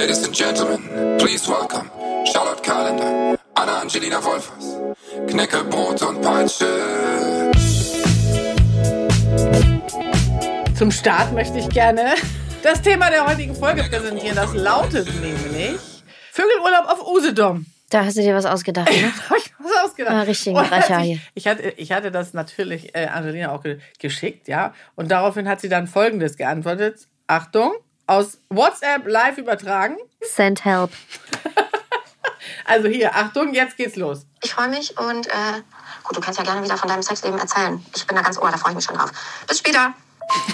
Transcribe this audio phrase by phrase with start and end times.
[0.00, 1.90] Ladies and Gentlemen, please welcome
[2.24, 4.80] Charlotte Kalender, Anna Angelina Wolfers,
[5.28, 7.52] Knecke, Brot und Peitsche.
[10.74, 12.14] Zum Start möchte ich gerne
[12.62, 14.36] das Thema der heutigen Folge präsentieren.
[14.36, 15.78] Das lautet nämlich
[16.32, 17.66] Vögelurlaub auf Usedom.
[17.90, 19.12] Da hast du dir was ausgedacht, ne?
[19.28, 20.14] Habe ich was ausgedacht.
[20.14, 21.18] Ah, richtigen Und als Brecher ich, hier.
[21.34, 24.72] ich, hatte, ich hatte das natürlich äh, Angelina auch ge geschickt, ja.
[24.96, 27.06] Und daraufhin hat sie dann Folgendes geantwortet.
[27.26, 27.74] Achtung,
[28.10, 29.96] aus WhatsApp live übertragen.
[30.20, 30.90] Send help.
[32.64, 34.26] Also hier, Achtung, jetzt geht's los.
[34.42, 35.62] Ich freue mich und äh,
[36.04, 37.84] gut, du kannst ja gerne wieder von deinem Sexleben erzählen.
[37.96, 39.10] Ich bin da ganz ohr, da freue ich mich schon drauf.
[39.48, 39.92] Bis später.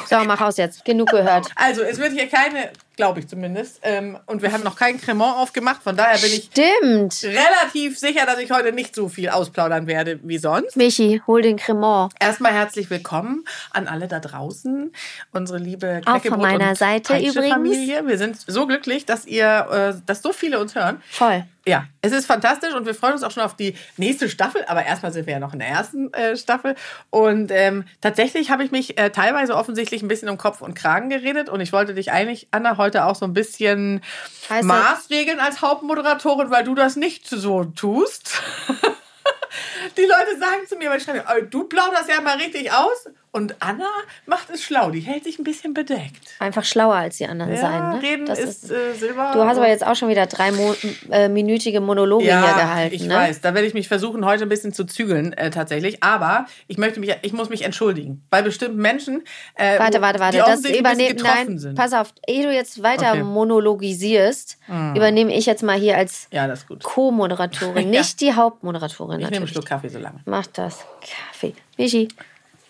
[0.08, 0.84] So, mach aus jetzt.
[0.86, 1.48] Genug gehört.
[1.56, 5.36] Also, es wird hier keine, glaube ich zumindest, ähm, und wir haben noch kein Cremant
[5.36, 5.82] aufgemacht.
[5.82, 7.22] Von daher bin ich Stimmt.
[7.22, 10.76] relativ sicher, dass ich heute nicht so viel ausplaudern werde wie sonst.
[10.76, 12.14] Michi, hol den Cremant.
[12.18, 14.92] Erstmal herzlich willkommen an alle da draußen,
[15.32, 18.06] unsere liebe Auch von Knäckebrot- meiner und Seite Peitsche-Familie.
[18.06, 21.02] Wir sind so glücklich, dass ihr, äh, dass so viele uns hören.
[21.10, 21.44] Voll.
[21.68, 24.62] Ja, es ist fantastisch und wir freuen uns auch schon auf die nächste Staffel.
[24.68, 26.76] Aber erstmal sind wir ja noch in der ersten äh, Staffel.
[27.10, 31.10] Und ähm, tatsächlich habe ich mich äh, teilweise offensichtlich ein bisschen um Kopf und Kragen
[31.10, 31.48] geredet.
[31.48, 34.02] Und ich wollte dich eigentlich, Anna, heute auch so ein bisschen
[34.48, 38.40] Heißt maßregeln als Hauptmoderatorin, weil du das nicht so tust.
[39.96, 43.08] Die Leute sagen zu mir, weil ich schreibe, "Oh, du plauderst ja mal richtig aus.
[43.36, 43.84] Und Anna
[44.24, 44.88] macht es schlau.
[44.90, 46.16] Die hält sich ein bisschen bedeckt.
[46.38, 48.02] Einfach schlauer als die anderen Ja, sein, ne?
[48.02, 49.32] reden Das ist, äh, Silber.
[49.34, 50.74] Du hast aber jetzt auch schon wieder drei Mo
[51.10, 53.14] äh, minütige Monologe hier gehalten, ich ne?
[53.14, 53.42] weiß.
[53.42, 56.02] Da werde ich mich versuchen, heute ein bisschen zu zügeln, äh, tatsächlich.
[56.02, 58.24] Aber ich möchte mich, ich muss mich entschuldigen.
[58.30, 59.22] Bei bestimmten Menschen,
[59.54, 60.38] äh, Warte, warte, warte.
[60.38, 60.62] Das
[61.08, 61.74] getroffen Nein, sind.
[61.74, 62.14] pass auf.
[62.26, 63.22] Ehe du jetzt weiter Okay.
[63.22, 64.56] Monologisierst,
[64.94, 66.82] übernehme ich jetzt mal hier als Ja, ist.
[66.84, 68.00] Co-Moderatorin, Ja.
[68.00, 69.20] nicht die Hauptmoderatorin.
[69.20, 69.52] Ich nehme einen natürlich.
[69.52, 70.20] Schluck Kaffee so lange.
[70.24, 70.84] Mach das.
[71.02, 71.54] Kaffee.
[71.76, 72.08] Michi.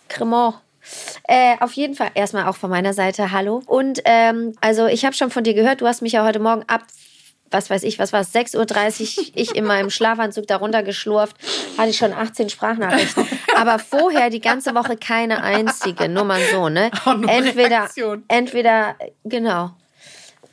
[0.09, 0.57] Cremant.
[1.29, 3.63] Äh, auf jeden Fall erstmal auch von meiner Seite Hallo.
[3.67, 6.63] Und ähm, also ich habe schon von dir gehört, du hast mich ja heute Morgen
[6.69, 6.83] ab,
[7.51, 11.37] was weiß ich, was war es, 6.30 Uhr, ich in meinem Schlafanzug darunter geschlurft,
[11.79, 13.27] hatte ich schon 18 Sprachnachrichten.
[13.57, 16.91] Aber vorher die ganze Woche keine einzige, nur mal so, ne?
[17.29, 17.89] Entweder,
[18.29, 19.71] entweder, genau,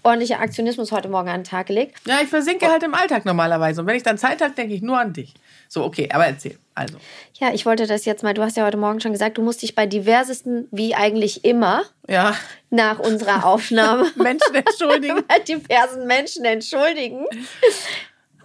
[0.04, 1.98] ordentlicher Aktionismus heute Morgen an den Tag gelegt.
[2.06, 3.82] Ja, ich versinke halt im Alltag normalerweise.
[3.82, 5.34] Und wenn ich dann Zeit habe, denke ich nur an dich.
[5.74, 6.60] So, okay, aber erzähl.
[6.76, 6.98] Also.
[7.34, 9.64] Ja, ich wollte das jetzt mal, du hast ja heute Morgen schon gesagt, du musst
[9.64, 12.36] dich bei diversesten, wie eigentlich immer, Ja,
[12.70, 15.24] nach unserer Aufnahme Menschen entschuldigen.
[15.28, 17.26] bei diversen Menschen entschuldigen,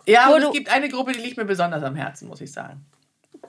[0.06, 2.86] Ja, und es gibt eine Gruppe, die liegt mir besonders am Herzen, muss ich sagen.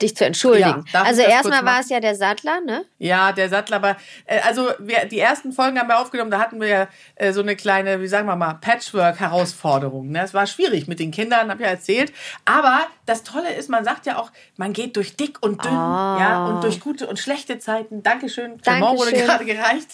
[0.02, 0.84] Dich zu entschuldigen.
[0.92, 2.84] Ja, also erstmal war es ja der Sattler, ne?
[2.98, 3.96] Ja, der Sattler, aber
[4.26, 7.40] äh, also wir, die ersten Folgen haben wir aufgenommen, da hatten wir ja äh, so
[7.40, 10.10] eine kleine, wie sagen wir mal, Patchwork-Herausforderung.
[10.10, 10.22] Ne?
[10.22, 12.12] Es war schwierig mit den Kindern, habe ich ja erzählt.
[12.44, 16.16] Aber das Tolle ist, man sagt ja auch, man geht durch dick und dünn, Ah.
[16.20, 18.02] ja, und durch gute und schlechte Zeiten.
[18.02, 19.88] Dankeschön, Clement wurde gerade gereicht.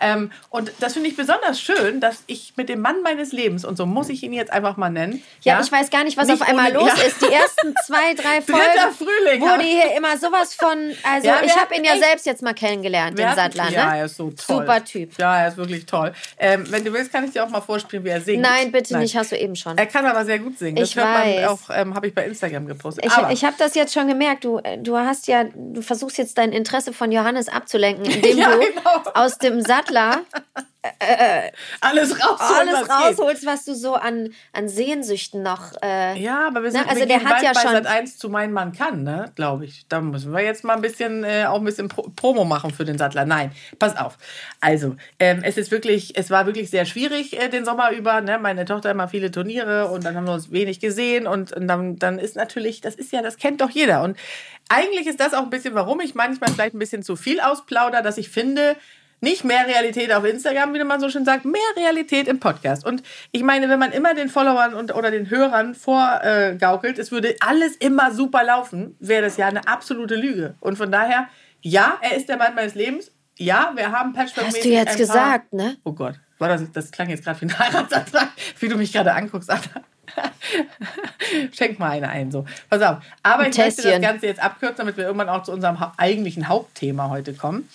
[0.00, 3.76] Ähm, und das finde ich besonders schön, dass ich mit dem Mann meines Lebens, und
[3.76, 5.22] so muss ich ihn jetzt einfach mal nennen.
[5.42, 7.04] Ja, ich weiß gar nicht, was Nicht auf einmal ohne- los ja.
[7.06, 7.22] ist.
[7.22, 11.56] Die ersten zwei, drei Dritter Folgen Frühling, wurde hier immer sowas von, also Ja, ich
[11.56, 13.72] habe ihn ja selbst jetzt mal kennengelernt, den Sattler, ne?
[13.74, 14.60] Ja, er ist so toll.
[14.60, 15.18] Super Typ.
[15.18, 16.12] Ja, er ist wirklich toll.
[16.38, 18.42] Ähm, wenn du willst, kann ich dir auch mal vorspielen, wie er singt.
[18.42, 19.76] Nein, bitte nicht, hast du eben schon.
[19.76, 20.76] Er kann aber sehr gut singen.
[20.76, 21.48] Das Ich weiß.
[21.48, 23.04] auch, ähm, habe ich bei Instagram gepostet.
[23.04, 24.44] Ich, ich habe das jetzt schon gemerkt.
[24.44, 28.50] Du, äh, du hast ja, du versuchst jetzt dein Interesse von Johannes abzulenken, indem Ja,
[28.52, 29.02] du genau.
[29.14, 30.20] aus dem Sattler
[31.80, 35.72] alles rausholen, alles was rausholst, was du so an, an Sehnsüchten noch.
[35.82, 38.52] Äh, Ja, aber wir sind Na, also der hat ja bei schon- 1 zu Mein
[38.52, 39.26] Mann kann, ne?
[39.36, 39.86] glaube ich.
[39.88, 42.84] Da müssen wir jetzt mal ein bisschen, äh, auch ein bisschen Pro Promo machen für
[42.84, 43.24] den Sattler.
[43.24, 44.18] Nein, pass auf.
[44.60, 48.20] Also, ähm, es ist wirklich, es war wirklich sehr schwierig äh, den Sommer über.
[48.20, 48.38] Ne?
[48.38, 51.96] Meine Tochter immer viele Turniere und dann haben wir uns wenig gesehen und, und dann,
[51.96, 54.02] dann ist natürlich, das ist ja, das kennt doch jeder.
[54.02, 54.16] Und
[54.68, 58.02] eigentlich ist das auch ein bisschen, warum ich manchmal vielleicht ein bisschen zu viel ausplauder,
[58.02, 58.76] dass ich finde,
[59.22, 62.84] nicht mehr Realität auf Instagram, wie man so schön sagt, mehr Realität im Podcast.
[62.84, 67.36] Und ich meine, wenn man immer den Followern und, oder den Hörern vorgaukelt, es würde
[67.40, 70.56] alles immer super laufen, wäre das ja eine absolute Lüge.
[70.60, 71.28] Und von daher,
[71.60, 73.12] ja, er ist der Mann meines Lebens.
[73.38, 75.76] Ja, wir haben patchwork hast du jetzt gesagt, ne?
[75.84, 78.28] Oh Gott, war das, das klang jetzt gerade wie ein Heiratsantrag,
[78.58, 79.84] wie du mich gerade anguckst, Anna.
[81.52, 82.44] Schenk mal eine ein, so.
[82.68, 82.98] Pass auf.
[83.22, 84.02] Aber Ein ich möchte das Tässchen.
[84.02, 87.68] Ganze jetzt abkürzen, damit wir irgendwann auch zu unserem eigentlichen Hauptthema heute kommen.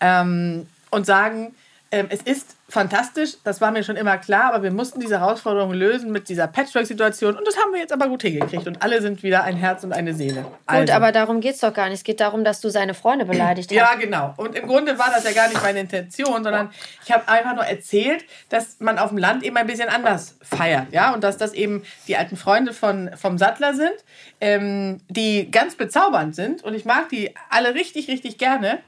[0.00, 1.54] Ähm, und sagen,
[1.90, 5.74] ähm, es ist fantastisch, das war mir schon immer klar, aber wir mussten diese Herausforderung
[5.74, 9.22] lösen mit dieser Patchwork-Situation und das haben wir jetzt aber gut hingekriegt und alle sind
[9.22, 10.40] wieder ein Herz und eine Seele.
[10.40, 10.92] Gut, Also.
[10.94, 11.98] aber darum geht's doch gar nicht.
[11.98, 13.76] Es geht darum, dass du seine Freunde beleidigt hast.
[13.76, 14.32] Ja, genau.
[14.38, 16.70] Und im Grunde war das ja gar nicht meine Intention, sondern
[17.04, 20.86] ich habe einfach nur erzählt, dass man auf dem Land eben ein bisschen anders feiert,
[20.92, 23.92] ja, und dass das eben die alten Freunde von, vom Sattler sind,
[24.40, 28.78] ähm, die ganz bezaubernd sind und ich mag die alle richtig, richtig gerne.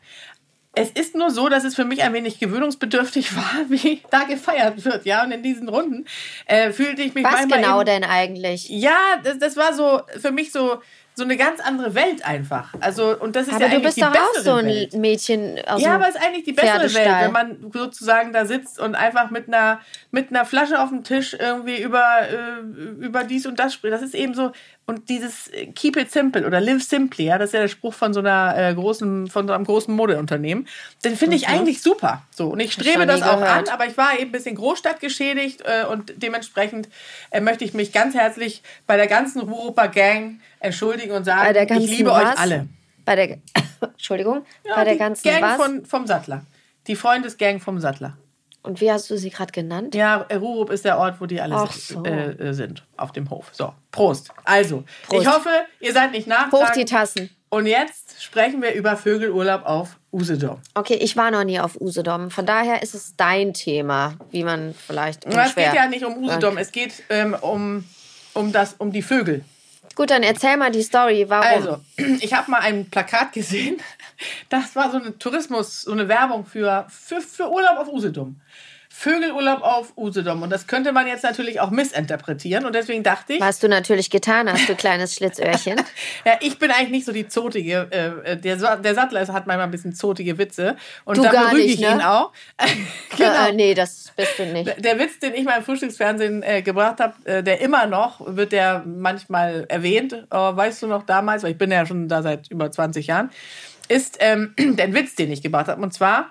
[0.76, 4.85] Es ist nur so, dass es für mich ein wenig gewöhnungsbedürftig war, wie da gefeiert
[4.85, 5.25] wird, ja.
[5.25, 6.06] Und in diesen Runden
[6.47, 8.69] äh, fühlte ich mich Was genau eben, denn eigentlich?
[8.69, 10.81] Ja, das, das war so für mich so
[11.17, 12.75] so eine ganz andere Welt einfach.
[12.81, 14.94] Also und das ist Aber ja du bist doch auch so ein Welt.
[14.94, 18.81] Mädchen aus Ja, aber es ist eigentlich die bessere Welt, wenn man sozusagen da sitzt
[18.81, 19.81] und einfach mit einer,
[20.11, 23.94] mit einer Flasche auf dem Tisch irgendwie über, äh, über dies und das spricht.
[23.94, 24.50] Das ist eben so,
[24.86, 27.94] und dieses äh, Keep it simple oder Live simply, ja, das ist ja der Spruch
[27.94, 30.69] von so einer äh, großen, von so einem großen Modeunternehmen.
[31.04, 32.22] Den finde ich eigentlich super.
[32.31, 33.69] So, und ich strebe das auch gehört.
[33.69, 36.88] an, aber ich war eben ein bisschen Großstadt geschädigt äh, und dementsprechend
[37.31, 41.90] äh, möchte ich mich ganz herzlich bei der ganzen Rurupa Gang entschuldigen und sagen, ich
[41.90, 42.34] liebe was?
[42.34, 42.69] euch alle.
[43.04, 43.38] Bei der
[43.81, 45.56] Entschuldigung, Ja, bei der ganzen Gang?
[45.56, 46.44] Von, vom Sattler.
[46.86, 48.16] Die Freundesgang vom Sattler.
[48.64, 49.94] Und wie hast du sie gerade genannt?
[49.94, 52.02] Ja, Rurup ist der Ort, wo die alle so.
[52.02, 53.50] äh, äh, sind, auf dem Hof.
[53.52, 54.31] So, Prost.
[54.44, 55.22] Also, Prost.
[55.22, 55.50] ich hoffe,
[55.81, 56.87] ihr seid nicht Hoch die.
[56.87, 57.28] Tassen.
[57.50, 60.61] Und jetzt sprechen wir über Vögelurlaub auf Usedom.
[60.72, 62.31] Okay, ich war noch nie auf Usedom.
[62.31, 66.56] Von daher ist es dein Thema, wie man vielleicht Es geht ja nicht um Usedom,
[66.56, 67.84] es geht ähm, um,
[68.32, 69.44] um, das, um die Vögel.
[69.94, 71.26] Gut, dann erzähl mal die Story.
[71.28, 71.46] Warum?
[71.46, 71.81] Also,
[72.20, 73.76] ich habe mal ein Plakat gesehen.
[74.49, 78.41] Das war so eine Tourismus, so eine Werbung für, für, für Urlaub auf Usedom.
[78.97, 80.43] Vögelurlaub auf Usedom.
[80.43, 82.65] Und das könnte man jetzt natürlich auch missinterpretieren.
[82.65, 85.81] Und deswegen dachte ich, Was du natürlich getan hast, du kleines Schlitzöhrchen.
[86.25, 87.88] Ja, ich bin eigentlich nicht so die zotige.
[87.91, 90.77] Äh, der, Sa- der Sattler hat manchmal ein bisschen zotige Witze.
[91.05, 91.91] Und Du da nicht, ich ne?
[91.91, 92.31] ihn auch.
[93.17, 93.49] genau.
[93.49, 94.73] äh, nee, das bist du nicht.
[94.85, 98.53] Der Witz, den ich mal im Frühstücksfernsehen äh, gebracht habe, äh, der immer noch, wird
[98.53, 102.49] der manchmal erwähnt, aber weißt du noch damals, weil ich bin ja schon da seit
[102.50, 103.31] über 20 Jahren,
[103.88, 105.82] ist ähm, der Witz, den ich gebracht habe.
[105.82, 106.31] Und zwar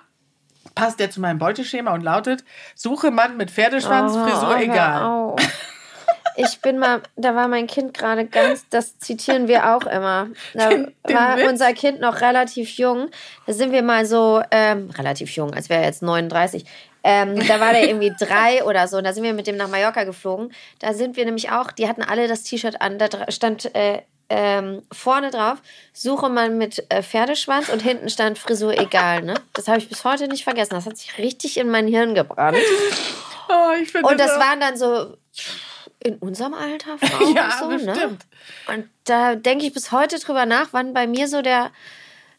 [0.74, 5.02] passt der zu meinem Beuteschema und lautet, suche Mann mit Pferdeschwanz, Oh, Frisur hör egal.
[5.02, 5.40] auf.
[6.36, 10.26] Ich bin mal, da war mein Kind gerade ganz, das zitieren wir auch immer.
[10.52, 11.48] Da Den- den war Witz?
[11.48, 13.08] unser Kind noch relativ jung.
[13.46, 16.64] Da sind wir mal so, ähm, relativ jung, als wäre er jetzt 39.
[17.04, 18.96] Ähm, da war der irgendwie drei oder so.
[18.96, 20.52] Und da sind wir mit dem nach Mallorca geflogen.
[20.80, 22.98] Da sind wir nämlich auch, die hatten alle das T-Shirt an.
[22.98, 25.58] Da stand äh, ähm, vorne drauf,
[25.92, 29.22] suche man mit äh, Pferdeschwanz und hinten stand Frisur egal.
[29.22, 29.34] Ne?
[29.52, 30.74] Das habe ich bis heute nicht vergessen.
[30.74, 32.56] Das hat sich richtig in mein Hirn gebrannt.
[33.46, 35.18] Oh, Und das auch- waren dann so
[36.02, 37.76] in unserem Alter Frauen Ja, so, ne?
[37.76, 38.22] bestimmt.
[38.68, 41.70] Und da denke ich bis heute drüber nach, wann bei mir so der,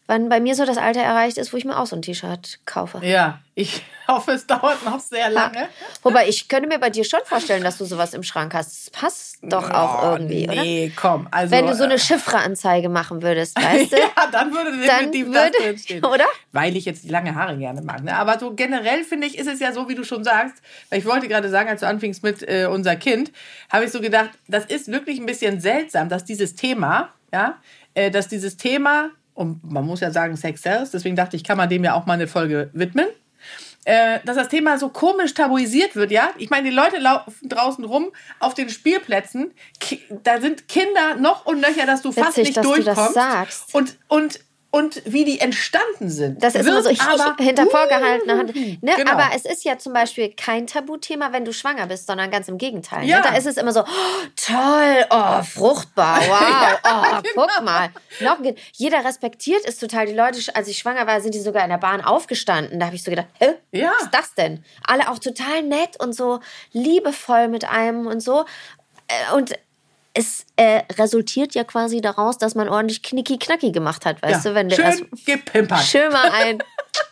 [0.06, 2.60] wann bei mir so das Alter erreicht ist, wo ich mir auch so ein T-Shirt
[2.66, 3.00] kaufe.
[3.04, 5.68] Ja, ich hoffe, es dauert noch sehr lange.
[6.02, 8.86] Wobei ich könnte mir bei dir schon vorstellen, dass du sowas im Schrank hast.
[8.86, 10.62] Das passt doch auch Oh, irgendwie, oder?
[10.62, 11.26] Nee, komm.
[11.32, 13.96] Also, Wenn du so äh, eine Chiffre-Anzeige machen würdest, weißt du?
[13.96, 16.04] ja, dann würde Dann definitiv würde- das drinstehen.
[16.04, 16.26] oder?
[16.52, 18.02] Weil ich jetzt die lange Haare gerne mag.
[18.04, 18.14] Ne?
[18.16, 20.54] Aber so generell finde ich, ist es ja so, wie du schon sagst,
[20.90, 23.32] weil ich wollte gerade sagen, als du anfingst mit äh, unser Kind,
[23.72, 27.58] habe ich so gedacht, das ist wirklich ein bisschen seltsam, dass dieses Thema, ja,
[27.94, 31.58] äh, dass dieses Thema, und man muss ja sagen, Sex sells, deswegen dachte ich, kann
[31.58, 33.06] man dem ja auch mal eine Folge widmen.
[33.84, 36.30] Äh, dass das Thema so komisch tabuisiert wird, ja.
[36.38, 38.10] Ich meine, die Leute laufen draußen rum
[38.40, 39.52] auf den Spielplätzen.
[40.24, 43.14] Da sind Kinder noch und nöcher, dass du fast Witzig, nicht dass du das durchkommst.
[43.14, 43.74] sagst.
[43.74, 44.40] Und, und,
[44.76, 46.42] und wie die entstanden sind.
[46.42, 48.54] Das ist immer so wird aber- hinter vorgehaltener Hand.
[48.54, 48.92] Ne?
[48.96, 49.12] Genau.
[49.12, 52.58] Aber es ist ja zum Beispiel kein Tabuthema, wenn du schwanger bist, sondern ganz im
[52.58, 53.04] Gegenteil.
[53.04, 53.18] Ja.
[53.18, 53.22] Ne?
[53.30, 57.88] Da ist es immer so, oh, toll, oh, fruchtbar, wow, oh, guck mal.
[58.20, 58.38] Noch.
[58.72, 60.06] Jeder respektiert es total.
[60.06, 62.78] Die Leute, als ich schwanger war, sind die sogar in der Bahn aufgestanden.
[62.78, 63.54] Da habe ich so gedacht, hä?
[63.72, 63.92] Ja.
[63.96, 64.64] was ist das denn?
[64.86, 66.40] Alle auch total nett und so
[66.72, 68.44] liebevoll mit einem und so.
[69.08, 69.52] Äh, Und
[70.16, 74.54] es äh, resultiert ja quasi daraus, dass man ordentlich knicki-knacki gemacht hat, weißt ja, du,
[74.54, 75.82] wenn du schön erst gepimpert.
[75.82, 76.58] schön mal ein.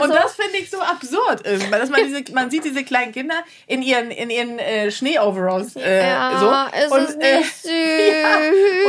[0.00, 0.14] Und so.
[0.14, 3.82] das finde ich so absurd, irgendwann, dass man diese, man sieht diese kleinen Kinder in
[3.82, 6.94] ihren, in ihren äh, Schnee-Overalls äh, Ja, so.
[6.96, 7.72] es ist süß.
[7.72, 8.38] ja,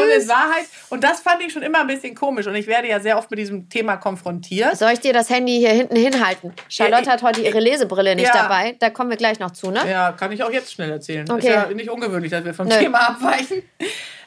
[0.03, 2.47] und in Wahrheit, und das fand ich schon immer ein bisschen komisch.
[2.47, 4.77] Und ich werde ja sehr oft mit diesem Thema konfrontiert.
[4.77, 6.53] Soll ich dir das Handy hier hinten hinhalten?
[6.67, 8.75] Charlotte Ja, hat heute ihre Lesebrille nicht dabei.
[8.79, 9.89] Da kommen wir gleich noch zu, ne?
[9.89, 11.29] Ja, kann ich auch jetzt schnell erzählen.
[11.29, 11.39] Okay.
[11.39, 12.77] Ist ja nicht ungewöhnlich, dass wir vom Nö.
[12.77, 13.63] Thema abweichen.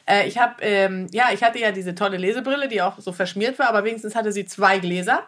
[0.05, 3.57] Äh, ich habe, ähm, ja, ich hatte ja diese tolle Lesebrille, die auch so verschmiert
[3.59, 5.23] war, aber wenigstens hatte sie zwei Gläser.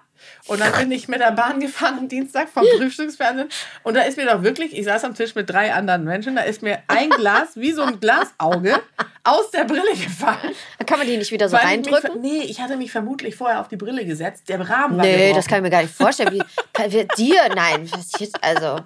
[0.48, 3.50] Und dann bin ich mit der Bahn gefahren am Dienstag vom Frühstücksfernsehen.
[3.84, 6.42] Und da ist mir doch wirklich, ich saß am Tisch mit drei anderen Menschen, da
[6.44, 8.82] ist mir ein Glas, wie so ein Glasauge,
[9.24, 10.54] aus der Brille gefallen.
[10.86, 12.22] Kann man die nicht wieder so Weil ich mich reindrücken?
[12.22, 14.48] nee, ich hatte mich vermutlich vorher auf die Brille gesetzt.
[14.50, 15.36] Der Rahmen war Nee, gebrochen.
[15.36, 16.34] das kann ich mir gar nicht vorstellen.
[16.34, 16.42] Wie,
[16.74, 17.42] kann, wir, dir?
[17.56, 18.80] Nein, passiert also.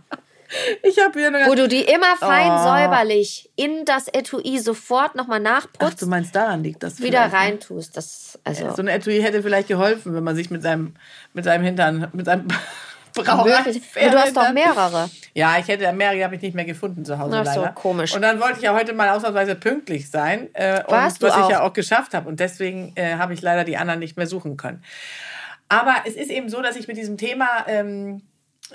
[0.84, 2.64] Ich habe wieder eine Wo du die immer fein Oh.
[2.64, 7.34] säuberlich in das Etui sofort nochmal Ach, nachputzt, du meinst, daran liegt das wieder ne?
[7.34, 7.96] reintust.
[7.96, 10.96] Das, also, So ein Etui hätte vielleicht geholfen, wenn man sich mit seinem,
[11.34, 12.48] mit seinem Hintern, mit seinem
[13.26, 15.10] Aber du hast doch mehrere.
[15.34, 17.74] Ja, ich hätte mehrere habe ich nicht mehr gefunden zu Hause Ach so, leider.
[17.74, 18.16] komisch.
[18.16, 21.36] Und dann wollte ich ja heute mal ausnahmsweise pünktlich sein, äh, und Warst du was
[21.36, 21.50] ich auch?
[21.50, 22.30] ja auch geschafft habe.
[22.30, 24.84] Und deswegen äh, habe ich leider die anderen nicht mehr suchen können.
[25.70, 28.22] Aber es ist eben so, dass ich mit diesem Thema ähm,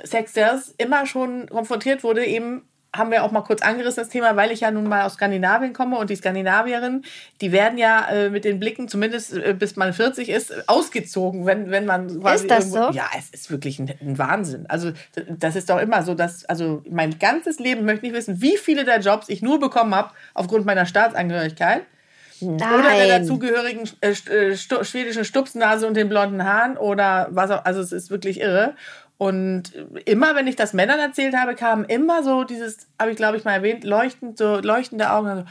[0.03, 2.63] Sex Sales immer schon konfrontiert wurde, eben
[2.95, 5.73] haben wir auch mal kurz angerissen, das Thema, weil ich ja nun mal aus Skandinavien
[5.73, 7.05] komme und die Skandinavierinnen,
[7.41, 11.71] die werden ja äh, mit den Blicken, zumindest äh, bis man 40 ist, ausgezogen, wenn,
[11.71, 12.97] wenn man quasi Ist das irgendwo, so?
[12.97, 14.67] Ja, es ist wirklich ein, ein Wahnsinn.
[14.69, 14.93] Also
[15.29, 18.57] das ist doch immer so, dass, also mein ganzes Leben möchte ich nicht wissen, wie
[18.57, 21.83] viele der Jobs ich nur bekommen habe aufgrund meiner Staatsangehörigkeit.
[22.41, 23.23] Oder der Nein.
[23.23, 27.93] dazugehörigen äh, äh, stu schwedischen Stupsnase und den blonden Haaren oder was auch, also es
[27.93, 28.75] ist wirklich irre.
[29.16, 29.73] Und
[30.06, 33.44] immer, wenn ich das Männern erzählt habe, kam immer so dieses, habe ich glaube ich
[33.44, 35.28] mal erwähnt, leuchtend, so leuchtende Augen.
[35.28, 35.44] Also,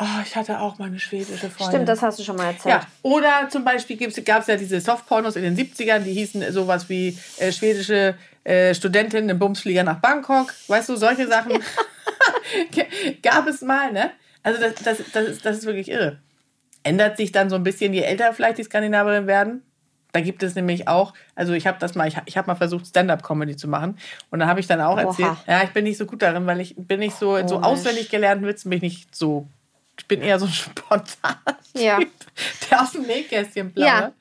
[0.00, 1.66] oh, ich hatte auch mal eine schwedische Freundin.
[1.68, 2.74] Stimmt, das hast du schon mal erzählt.
[2.74, 6.88] Ja, oder zum Beispiel gab es ja diese Softpornos in den 70ern, die hießen sowas
[6.88, 8.14] wie äh, schwedische
[8.44, 10.52] äh, Studentin im Bumsflieger nach Bangkok.
[10.68, 11.52] Weißt du, solche Sachen
[13.22, 14.10] gab es mal, ne?
[14.42, 16.18] Also das, das, das, ist, das ist wirklich irre.
[16.82, 19.62] Ändert sich dann so ein bisschen, je älter vielleicht die Skandinaverinnen werden.
[20.12, 22.86] Da gibt es nämlich auch, also ich habe das mal, ich, ich habe mal versucht
[22.86, 23.98] Stand-up-Comedy zu machen
[24.30, 25.02] und da habe ich dann auch Oha.
[25.02, 28.10] erzählt, ja, ich bin nicht so gut darin, weil ich bin nicht so so auswendig
[28.10, 29.48] gelernten Witzen bin ich nicht so,
[29.98, 31.36] ich bin eher so ein spontan
[31.74, 31.98] Ja.
[31.98, 32.10] Typ,
[32.70, 34.12] der aus dem Nähkästchen plaudert.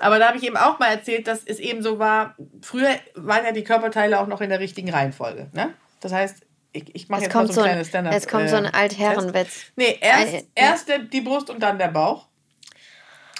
[0.00, 3.44] Aber da habe ich eben auch mal erzählt, dass es eben so war, früher waren
[3.44, 5.48] ja die Körperteile auch noch in der richtigen Reihenfolge.
[5.52, 5.74] Ne?
[6.00, 6.36] Das heißt,
[6.72, 8.14] ich, ich mache Jetzt jetzt mal kommt so ein ein, kleines Stand-up.
[8.14, 9.64] jetzt kommt so ein äh, Altherrenwitz.
[9.76, 12.26] Nee, erst, Ein- erst der, die Brust und dann der Bauch.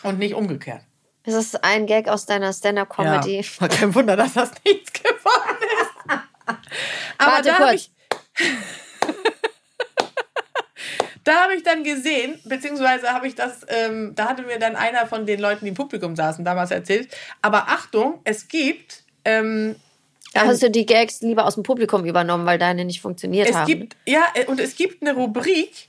[0.03, 0.83] Und nicht umgekehrt.
[1.31, 3.45] Das ist ein Gag aus deiner Stand-Up-Comedy.
[3.61, 3.69] Ja.
[3.69, 5.91] Kein Wunder, dass das nichts geworden ist.
[7.19, 7.75] Aber Warte da habe kurz.
[7.75, 7.91] ich,
[11.25, 15.07] da habe ich dann gesehen, beziehungsweise habe ich das, ähm, da hatte mir dann einer
[15.07, 17.09] von den Leuten, die im Publikum saßen, damals erzählt.
[17.43, 19.77] Aber Achtung, es gibt, ähm,
[20.33, 23.55] Da hast du die Gags lieber aus dem Publikum übernommen, weil deine nicht funktioniert es
[23.55, 23.67] haben.
[23.67, 25.89] gibt, ja, äh, und es gibt eine Rubrik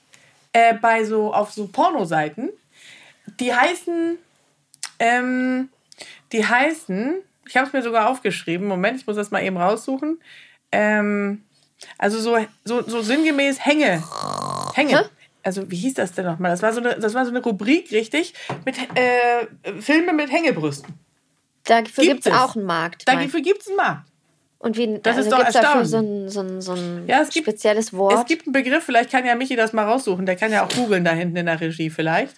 [0.53, 2.49] äh, bei so, auf so Pornoseiten,
[3.39, 4.17] die heißen,
[5.01, 5.69] ähm,
[6.31, 7.15] die heißen,
[7.47, 10.21] ich habe es mir sogar aufgeschrieben, Moment, ich muss das mal eben raussuchen.
[10.71, 11.43] Ähm,
[11.97, 14.03] also so, so, so sinngemäß Hänge.
[14.75, 14.99] Hänge.
[14.99, 15.05] Hä?
[15.43, 16.51] Also wie hieß das denn nochmal?
[16.51, 19.47] Das war so eine, das war so eine Rubrik, richtig, mit äh,
[19.81, 20.93] Filme mit Hängebrüsten.
[21.63, 23.07] Dafür Gibt es auch einen Markt.
[23.07, 24.07] Dafür gibt es einen Markt.
[24.59, 25.89] Und wie, Das also ist doch dafür erstaunlich.
[25.89, 28.13] so ein, so ein, so ein Ja, es gibt- spezielles Wort?
[28.13, 30.27] Es gibt einen Begriff, vielleicht kann ja Michi das mal raussuchen.
[30.27, 32.35] Der kann ja auch googeln da hinten in der Regie vielleicht.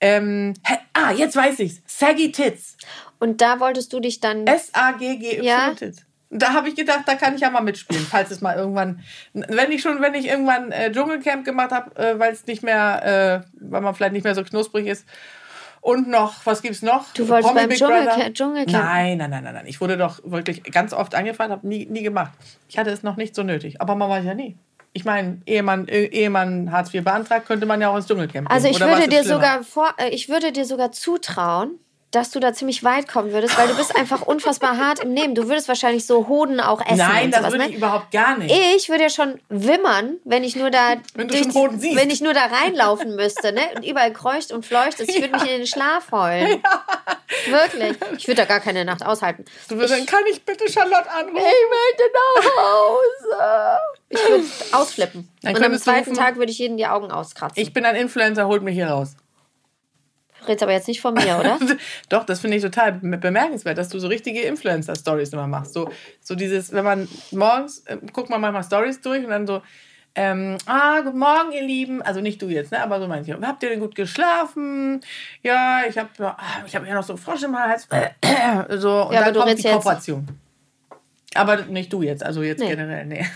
[0.00, 0.54] Ähm,
[0.92, 1.80] ah, jetzt weiß ich's.
[1.86, 2.76] Saggy Tits.
[3.18, 4.46] Und da wolltest du dich dann.
[4.46, 5.72] S-A-G-G-Y Ja.
[5.74, 6.02] Tits.
[6.28, 9.00] Da habe ich gedacht, da kann ich ja mal mitspielen, falls es mal irgendwann,
[9.32, 13.44] wenn ich schon, wenn ich irgendwann äh, Dschungelcamp gemacht habe, äh, weil es nicht mehr,
[13.44, 15.06] äh, weil man vielleicht nicht mehr so knusprig ist.
[15.80, 17.12] Und noch, was gibt's noch?
[17.14, 18.26] Du wolltest Promi beim Big Dschungelca- Brother?
[18.32, 19.66] Dschungelcamp- Nein, nein, nein, nein, nein.
[19.68, 22.32] Ich wurde doch wirklich ganz oft angefragt, habe nie, nie gemacht.
[22.68, 23.80] Ich hatte es noch nicht so nötig.
[23.80, 24.56] Aber man weiß ja nie.
[24.96, 28.66] Ich meine, Ehemann, äh, Ehemann Hartz IV beantragt, könnte man ja auch ins Dschungelcamp also
[28.66, 31.78] ich würde dir sogar vor, äh, ich würde dir sogar zutrauen,
[32.12, 35.34] dass du da ziemlich weit kommen würdest, weil du bist einfach unfassbar hart im Nehmen.
[35.34, 37.70] Du würdest wahrscheinlich so Hoden auch essen Nein, und das sowas, würde ne?
[37.70, 38.54] ich überhaupt gar nicht.
[38.76, 42.32] Ich würde ja schon wimmern, wenn ich nur da Wenn du durch wenn ich nur
[42.32, 43.60] da reinlaufen müsste, ne?
[43.74, 45.08] Und überall kreucht und fleucht es.
[45.08, 46.62] Ich würde mich in den Schlaf heulen.
[47.46, 47.96] Wirklich.
[48.16, 49.44] Ich würde da gar keine Nacht aushalten.
[49.68, 51.36] du würdest sagen, kann ich bitte Charlotte anrufen?
[51.36, 53.78] Ich möchte nach Hause.
[54.08, 55.28] Ich würde ausflippen.
[55.42, 57.60] Dann und am zweiten Tag würde ich jedem die Augen auskratzen.
[57.60, 59.16] Ich bin ein Influencer, holt mich hier raus.
[60.48, 61.58] Red's aber jetzt nicht von mir, oder?
[62.08, 65.72] Doch, das finde ich total be- bemerkenswert, dass du so richtige Influencer-Stories immer machst.
[65.74, 69.62] So, so dieses, wenn man morgens, äh, guckt man manchmal Stories durch und dann so,
[70.18, 72.00] ähm, ah, guten Morgen, ihr Lieben.
[72.00, 72.82] Also nicht du jetzt, ne?
[72.82, 73.38] Aber so manche.
[73.42, 75.02] Habt ihr denn gut geschlafen?
[75.42, 76.36] Ja, ich habe ah,
[76.66, 77.86] ich hab ja noch so einen Frosch im Hals.
[78.70, 80.26] so, und Ja, dann du kommt redest die jetzt- Kooperation.
[81.34, 82.68] Aber nicht du jetzt, also jetzt Nee.
[82.70, 83.26] generell, nee.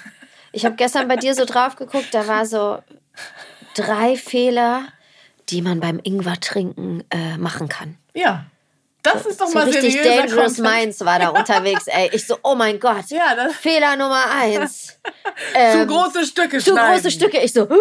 [0.52, 2.78] Ich habe gestern bei dir so drauf geguckt, da war so
[3.74, 4.84] drei Fehler,
[5.50, 7.96] die man beim Ingwer trinken äh, machen kann.
[8.14, 8.44] Ja.
[9.02, 10.76] Das ist doch So mal richtig Dangerous Content.
[10.76, 12.10] Minds war da unterwegs, ey.
[12.12, 13.06] Ich so, oh mein Gott.
[13.08, 14.86] Ja, das Fehler Nummer eins.
[15.52, 16.94] zu Ähm, große Stücke zu schneiden.
[16.94, 17.38] große Stücke.
[17.38, 17.66] Ich so,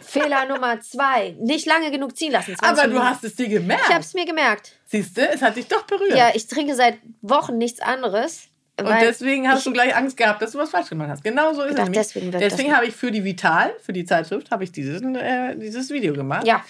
[0.00, 1.36] Fehler Nummer zwei.
[1.38, 2.56] Nicht lange genug ziehen lassen.
[2.56, 3.84] 20 Aber du hast es dir gemerkt.
[3.88, 4.72] Ich hab's mir gemerkt.
[4.86, 6.16] Siehst du, es hat dich doch berührt.
[6.16, 8.48] Ja, ich trinke seit Wochen nichts anderes.
[8.86, 11.22] Und deswegen hast du gleich Angst gehabt, dass du was falsch gemacht hast.
[11.24, 11.90] Genau so ist es.
[11.90, 15.90] deswegen deswegen habe ich für die Vital, für die Zeitschrift, habe ich dieses, äh, dieses
[15.90, 16.46] Video gemacht.
[16.46, 16.64] Ja.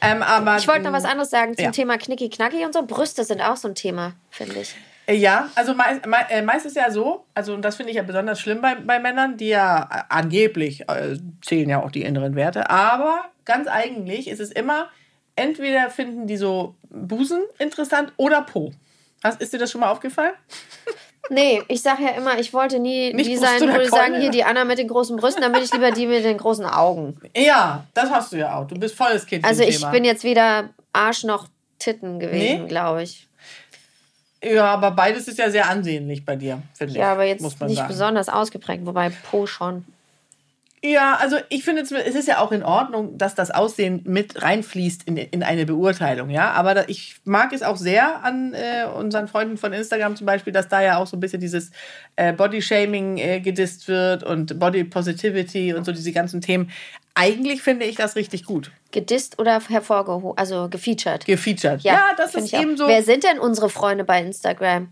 [0.00, 1.70] Ähm, aber, Ich wollte noch was anderes sagen zum Ja.
[1.70, 2.82] Thema Knicki Knacki und so.
[2.82, 4.74] Brüste sind auch so ein Thema, finde ich.
[5.06, 7.96] Äh, Ja, also meist, mei- äh, meist ist ja so, also und das finde ich
[7.96, 12.02] ja besonders schlimm bei, bei Männern, die ja äh, angeblich äh, zählen ja auch die
[12.02, 14.88] inneren Werte, aber ganz eigentlich ist es immer,
[15.36, 18.72] entweder finden die so Busen interessant oder Po.
[19.22, 20.32] Hast, ist dir das schon mal aufgefallen?
[21.30, 24.30] Nee, ich sage ja immer, ich wollte nie Nicht die sein, wo die sagen, hier
[24.30, 27.20] die Anna mit den großen Brüsten, dann bin ich lieber die mit den großen Augen.
[27.36, 28.66] Ja, das hast du ja auch.
[28.66, 29.44] Du bist volles Kind.
[29.44, 29.90] Also ich Thema.
[29.90, 32.68] bin jetzt weder Arsch noch Titten gewesen, Nee?
[32.68, 33.26] glaube ich.
[34.42, 36.98] Ja, aber beides ist ja sehr ansehnlich bei dir, finde ich.
[36.98, 37.88] Ja, aber jetzt muss man nicht sagen.
[37.88, 39.84] besonders ausgeprägt, wobei Po schon.
[40.84, 45.04] Ja, also ich finde, es ist ja auch in Ordnung, dass das Aussehen mit reinfließt
[45.04, 46.52] in, in eine Beurteilung, ja.
[46.52, 50.52] Aber da, ich mag es auch sehr an äh, unseren Freunden von Instagram zum Beispiel,
[50.52, 51.70] dass da ja auch so ein bisschen dieses
[52.16, 56.70] äh, Body-Shaming äh, gedisst wird und Body Positivity und so diese ganzen Themen.
[57.14, 58.70] Eigentlich finde ich das richtig gut.
[58.92, 61.24] Gedisst oder hervorgehoben, also gefeatured.
[61.24, 61.80] Gefeatured.
[61.80, 62.86] Ja, das find ist eben so.
[62.86, 64.90] Wer sind denn unsere Freunde bei Instagram?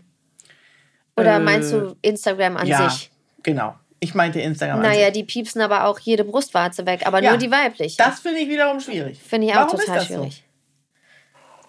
[1.15, 3.11] Oder Äh, meinst du Instagram an ja, sich?
[3.43, 3.75] genau.
[4.05, 4.81] Ich meinte Instagram.
[4.83, 7.97] Naja, die piepsen aber auch jede Brustwarze weg, aber Ja, nur die weibliche.
[7.97, 9.19] Das finde ich wiederum schwierig.
[9.19, 10.13] Finde ich auch Warum total das so?
[10.13, 10.43] schwierig.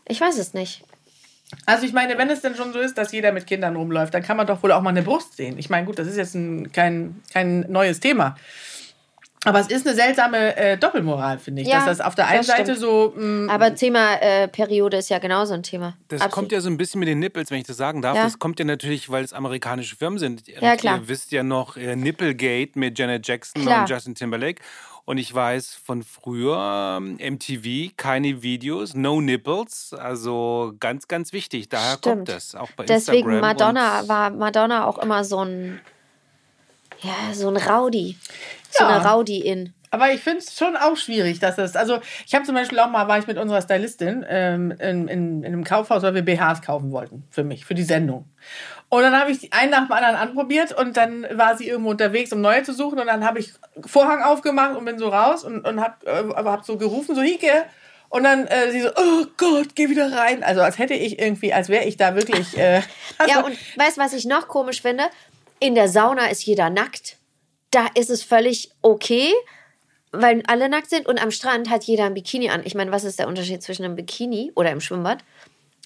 [0.06, 0.84] Ich weiß es nicht.
[1.64, 4.22] Also ich meine, wenn es denn schon so ist, dass jeder mit Kindern rumläuft, dann
[4.22, 5.58] kann man doch wohl auch mal eine Brust sehen.
[5.58, 8.36] Ich meine, gut, das ist jetzt ein, kein, kein neues Thema.
[9.46, 11.68] Aber es ist eine seltsame äh, Doppelmoral, finde ich.
[11.68, 12.80] Ja, dass das auf der einen Seite stimmt.
[12.80, 13.14] so.
[13.16, 15.96] mm, Mh, Aber Thema äh, Periode ist ja genauso ein Thema.
[16.08, 16.32] Das Absolut.
[16.34, 18.16] kommt ja so ein bisschen mit den Nippels, wenn ich das sagen darf.
[18.16, 18.24] Ja.
[18.24, 20.46] Das kommt ja natürlich, weil es amerikanische Firmen sind.
[20.48, 20.96] Ja, Und klar.
[20.98, 23.82] Ihr wisst ja noch äh, Nipplegate mit Janet Jackson Klar.
[23.82, 24.60] und Justin Timberlake.
[25.04, 29.94] Und ich weiß von früher, ähm, MTV, keine Videos, no nipples.
[29.96, 31.68] Also ganz, ganz wichtig.
[31.68, 32.28] Daher kommt Stimmt.
[32.28, 32.54] das.
[32.56, 33.40] Auch bei Deswegen Instagram.
[33.40, 35.80] Madonna und war Madonna auch immer so ein
[37.02, 38.16] ja, so ein Rowdy.
[38.78, 38.96] So Ja.
[38.96, 39.72] eine Rowdy-In.
[39.90, 41.76] Aber ich finde es schon auch schwierig, dass es.
[41.76, 45.42] Also, ich habe zum Beispiel auch mal, war ich mit unserer Stylistin ähm, in, in,
[45.42, 47.24] in einem Kaufhaus, weil wir BHs kaufen wollten.
[47.30, 48.28] Für mich, für die Sendung.
[48.88, 51.90] Und dann habe ich die einen nach dem anderen anprobiert und dann war sie irgendwo
[51.90, 52.98] unterwegs, um neue zu suchen.
[52.98, 53.52] Und dann habe ich
[53.86, 57.64] Vorhang aufgemacht und bin so raus und, und habe äh, hab so gerufen, so Hike.
[58.08, 60.42] Und dann äh, sie so, oh Gott, geh wieder rein.
[60.44, 62.56] Also als hätte ich irgendwie, als wäre ich da wirklich.
[62.58, 62.82] Äh,
[63.18, 65.04] also, Ja, und weißt du, was ich noch komisch finde?
[65.58, 67.16] In der Sauna ist jeder nackt.
[67.76, 69.34] Da ist es völlig okay,
[70.10, 71.06] weil alle nackt sind.
[71.06, 72.62] Und am Strand hat jeder ein Bikini an.
[72.64, 75.18] Ich meine, was ist der Unterschied zwischen einem Bikini oder im Schwimmbad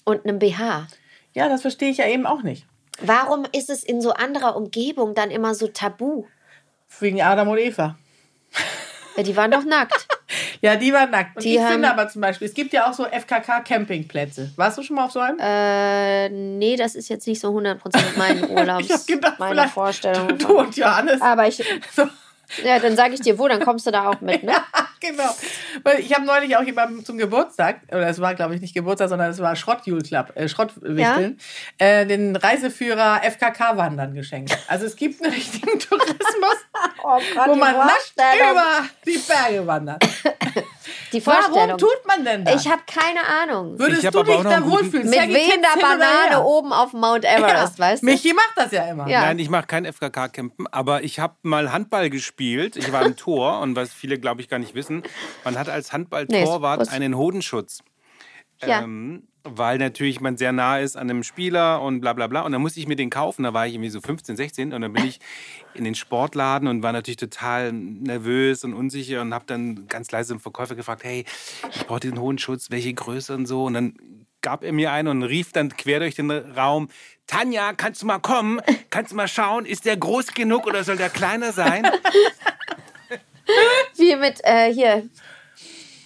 [0.05, 0.87] und einem BH?
[1.33, 2.65] ja, das verstehe ich ja eben auch nicht.
[3.01, 6.27] Warum ist es in so anderer Umgebung dann immer so tabu?
[7.01, 7.97] Wegen Adam und Eva.
[9.17, 10.07] Ja, die waren doch nackt.
[10.61, 11.35] Ja, die war nackt.
[11.37, 14.51] Und Die ich finde aber zum Beispiel, es gibt ja auch so FKK-Campingplätze.
[14.55, 15.37] Warst du schon mal auf so einem?
[15.39, 17.79] Äh, nee, das ist jetzt nicht so 100%
[18.15, 20.37] mein Urlaubs, ich habe gedacht, meine Vorstellung.
[20.37, 21.21] du und Johannes.
[21.21, 21.57] Aber ich,
[21.95, 22.07] So,
[22.63, 24.53] ja, dann sage ich dir wo, dann kommst du da auch mit, ne?
[24.99, 25.35] genau.
[25.83, 29.09] Weil ich habe neulich auch jemandem zum Geburtstag, oder es war, glaube ich, nicht Geburtstag,
[29.09, 31.39] sondern es war Schrottjul-Club, äh, Schrottwichteln,
[31.77, 34.57] äh, den Reiseführer FKK-Wandern geschenkt.
[34.67, 36.57] Also es gibt einen richtigen Tourismus,
[37.03, 40.03] Oh Gott, wo man nackt über die Berge wandert.
[41.13, 41.77] Die Warum Vorstellung.
[41.77, 42.63] tut man denn das?
[42.65, 43.77] Ich habe keine Ahnung.
[43.77, 45.09] Würdest du dich da wohlfühlen?
[45.09, 48.05] Mit wehender Banane oben auf Mount Everest, weißt du?
[48.05, 49.07] Michi macht das ja immer.
[49.07, 49.21] Ja.
[49.21, 52.77] Nein, ich mache kein FKK-Campen, aber ich habe mal Handball gespielt.
[52.77, 55.03] Ich war im Tor und was viele, glaube ich, gar nicht wissen,
[55.43, 57.79] man hat als Nee, Handballtorwart ist- einen Hodenschutz.
[58.65, 58.83] Ja.
[58.83, 62.41] Ähm, weil natürlich man sehr nah ist an einem Spieler und bla bla bla.
[62.41, 63.43] Und dann musste ich mir den kaufen.
[63.43, 65.19] Da war ich irgendwie so 15, 16 und dann bin ich
[65.73, 70.33] in den Sportladen und war natürlich total nervös und unsicher und habe dann ganz leise
[70.33, 71.25] den Verkäufer gefragt, hey,
[71.73, 73.65] ich brauche diesen hohen Schutz, welche Größe und so.
[73.65, 73.95] Und dann
[74.41, 76.89] gab er mir einen und rief dann quer durch den Raum,
[77.27, 78.61] Tanja, kannst du mal kommen?
[78.89, 81.83] Kannst du mal schauen, ist der groß genug oder soll der kleiner sein?
[83.95, 85.09] Wie mit, äh, hier.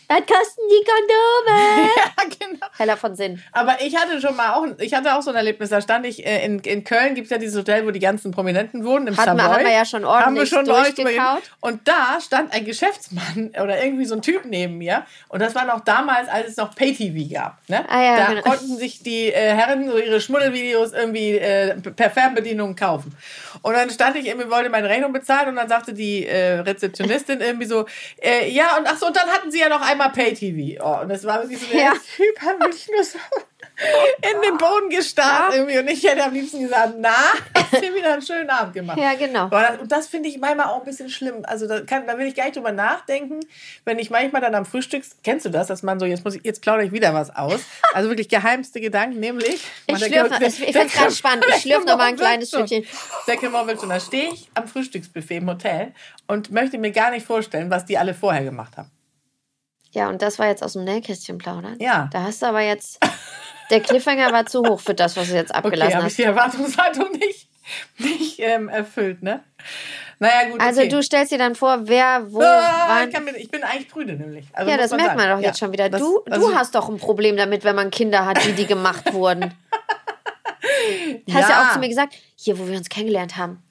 [0.07, 1.89] Was kosten die Kondome?
[2.17, 2.65] Ja, genau.
[2.77, 3.41] Heller von Sinn.
[3.51, 6.25] Aber ich hatte schon mal auch, ich hatte auch so ein Erlebnis, da stand ich,
[6.25, 9.17] äh, in, in Köln gibt es ja dieses Hotel, wo die ganzen Prominenten wohnen, im
[9.17, 9.55] Hatten wir- Savoy.
[9.57, 11.43] haben wir ja schon Haben wir ordentlich schon ordentlich durchgekaut.
[11.61, 15.05] Und da stand ein Geschäftsmann oder irgendwie so ein Typ neben mir.
[15.29, 17.57] Und das war noch damals, als es noch Pay-TV gab.
[17.67, 17.85] Ne?
[17.89, 18.41] Ah ja, da genau.
[18.41, 23.15] konnten sich die äh, Herren so ihre Schmuddelvideos irgendwie äh, per Fernbedienung kaufen.
[23.61, 27.41] Und dann stand ich irgendwie, wollte meine Rechnung bezahlen und dann sagte die äh, Rezeptionistin
[27.41, 27.85] irgendwie so,
[28.21, 30.81] äh, ja, und ach so, und dann hatten sie ja noch einmal Pay-TV.
[30.83, 31.91] Oh, und das war wirklich so, Ja.
[31.93, 33.17] der Typ hat mich nur so
[34.33, 35.77] in den Boden gestarrt irgendwie.
[35.77, 37.13] Und ich hätte am liebsten gesagt, na,
[37.55, 38.97] hast dir wieder einen schönen Abend gemacht.
[38.97, 39.49] Ja, genau.
[39.49, 41.43] Das, und das finde ich manchmal auch ein bisschen schlimm.
[41.43, 43.39] Also da, kann, da will ich gar nicht drüber nachdenken,
[43.83, 46.41] wenn ich manchmal dann am Frühstück, kennst du das, dass man so, jetzt muss ich,
[46.45, 47.61] jetzt plaudere ich wieder was aus.
[47.93, 49.61] Also wirklich geheimste Gedanken, nämlich.
[49.87, 51.45] Ich Man, der- ich- ich der- find's grad spannend.
[51.49, 52.85] Ich schlürfe noch mal ein kleines Stückchen.
[53.27, 53.35] Der
[53.79, 53.89] schon.
[53.89, 55.93] Da stehe ich am Frühstücksbuffet im Hotel
[56.27, 58.89] und möchte mir gar nicht vorstellen, was die alle vorher gemacht haben.
[59.95, 61.77] Ja, und das war jetzt aus dem Nähkästchen plaudern.
[61.79, 62.09] Ja.
[62.13, 62.99] Da hast du aber jetzt.
[63.71, 66.17] Der Cliffhanger war zu hoch für das, was du jetzt Okay, abgelassen habe ich hast.
[66.19, 67.47] die Erwartungshaltung nicht,
[67.97, 69.43] nicht ähm, erfüllt, ne?
[70.19, 70.61] Naja, gut.
[70.61, 70.89] Also okay.
[70.89, 74.45] du stellst dir dann vor, wer wo Ah, ich, mir, ich bin eigentlich prüde, nämlich.
[74.53, 75.17] Also Ja, das merkt sagen.
[75.17, 75.89] man doch Ja, jetzt schon wieder.
[75.89, 78.65] das- Du, also- du hast doch ein Problem damit, wenn man Kinder hat, wie die
[78.67, 79.53] gemacht wurden.
[81.33, 81.49] Hast ja.
[81.49, 81.63] Ja.
[81.69, 83.61] auch zu mir gesagt, hier, wo wir uns kennengelernt haben,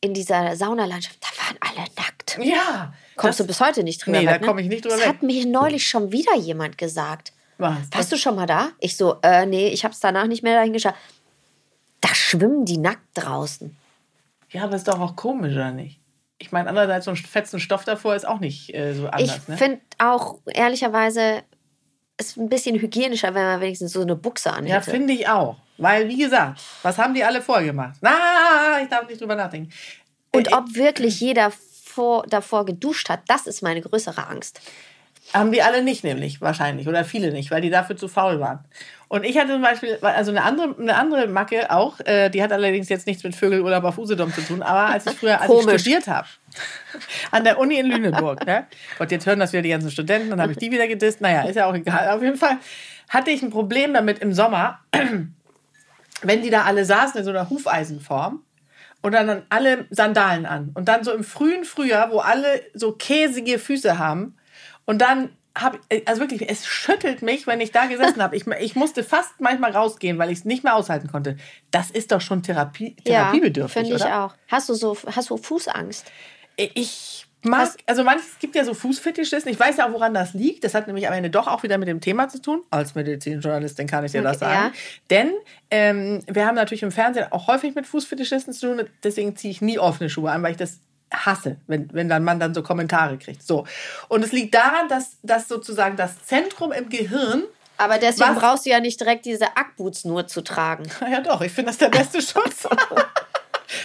[0.00, 2.38] in dieser Saunalandschaft, da waren alle nackt.
[2.40, 2.92] Ja.
[3.18, 4.46] Kommst das, du bis heute nicht drüber Nee, weg, da ne?
[4.46, 5.08] komm ich nicht drüber Das weg.
[5.14, 7.32] hat mir neulich schon wieder jemand gesagt.
[7.58, 7.76] Was?
[7.92, 8.70] Warst du schon mal da?
[8.80, 10.94] Ich so, äh, nee, ich hab's danach nicht mehr dahin geschaut.
[12.00, 13.76] Da schwimmen die nackt draußen.
[14.50, 16.00] Ja, aber ist doch auch komisch, oder nicht?
[16.38, 19.48] Ich meine, andererseits so ein fetzen Stoff davor ist auch nicht äh, so anders, ich
[19.48, 19.56] ne?
[19.56, 21.42] finde auch, ehrlicherweise,
[22.16, 24.90] ist ein bisschen hygienischer, wenn man wenigstens so eine Buchse Ja, anhätte.
[24.90, 25.56] finde ich auch.
[25.78, 27.96] Weil, wie gesagt, was haben die alle vorgemacht?
[28.00, 29.70] Na, ich darf nicht drüber nachdenken.
[30.32, 31.50] Und Äh, ob wirklich jeder
[31.98, 34.60] vor, davor geduscht hat, das ist meine größere Angst.
[35.34, 36.86] Haben die alle nicht, nämlich wahrscheinlich.
[36.86, 38.60] Oder viele nicht, weil die dafür zu faul waren.
[39.08, 42.52] Und ich hatte zum Beispiel, also eine andere, eine andere Macke auch, äh, die hat
[42.52, 45.80] allerdings jetzt nichts mit Vögelurlaub auf Usedom zu tun, aber als ich früher, als ich
[45.80, 46.28] studiert habe,
[47.32, 48.66] an der Uni in Lüneburg, ne?
[48.96, 51.20] Gott, jetzt hören das wieder die ganzen Studenten, dann habe ich die wieder gedisst.
[51.20, 52.10] Naja, ist ja auch egal.
[52.10, 52.58] Auf jeden Fall
[53.08, 54.78] hatte ich ein Problem damit im Sommer,
[56.22, 58.44] wenn die da alle saßen in so einer Hufeisenform
[59.02, 60.70] und dann, alle Sandalen an.
[60.74, 64.36] Und dann so im frühen Frühjahr, wo alle so käsige Füße haben.
[64.86, 68.36] Und dann habe also wirklich, es schüttelt mich, wenn ich da gesessen habe.
[68.36, 71.36] Ich, ich musste fast manchmal rausgehen, weil ich es nicht mehr aushalten konnte.
[71.70, 74.24] Das ist doch schon Therapie, therapiebedürftig, finde ich oder?
[74.24, 74.34] auch.
[74.48, 76.10] Hast du so, hast du Fußangst?
[76.56, 79.52] Ich mag, also manches es gibt ja so Fußfetischisten.
[79.52, 80.64] Ich weiß ja auch, woran das liegt.
[80.64, 82.62] Das hat nämlich am Ende doch auch wieder mit dem Thema zu tun.
[82.70, 84.54] Als Medizinjournalistin kann ich dir das sagen.
[84.54, 84.72] ja.
[85.10, 85.32] Denn
[85.70, 88.88] ähm, wir haben natürlich im Fernsehen auch häufig mit Fußfetischisten zu tun.
[89.02, 90.80] Deswegen ziehe ich nie offene Schuhe an, weil ich das
[91.12, 93.42] hasse, wenn, wenn dann man dann so Kommentare kriegt.
[93.42, 93.66] So.
[94.08, 97.44] Und es liegt daran, dass, dass sozusagen das Zentrum im Gehirn
[97.78, 98.38] Aber deswegen Was?
[98.40, 100.84] brauchst du ja nicht direkt diese Ackboots nur zu tragen.
[101.10, 102.68] Ja, doch, ich finde das der beste Schutz.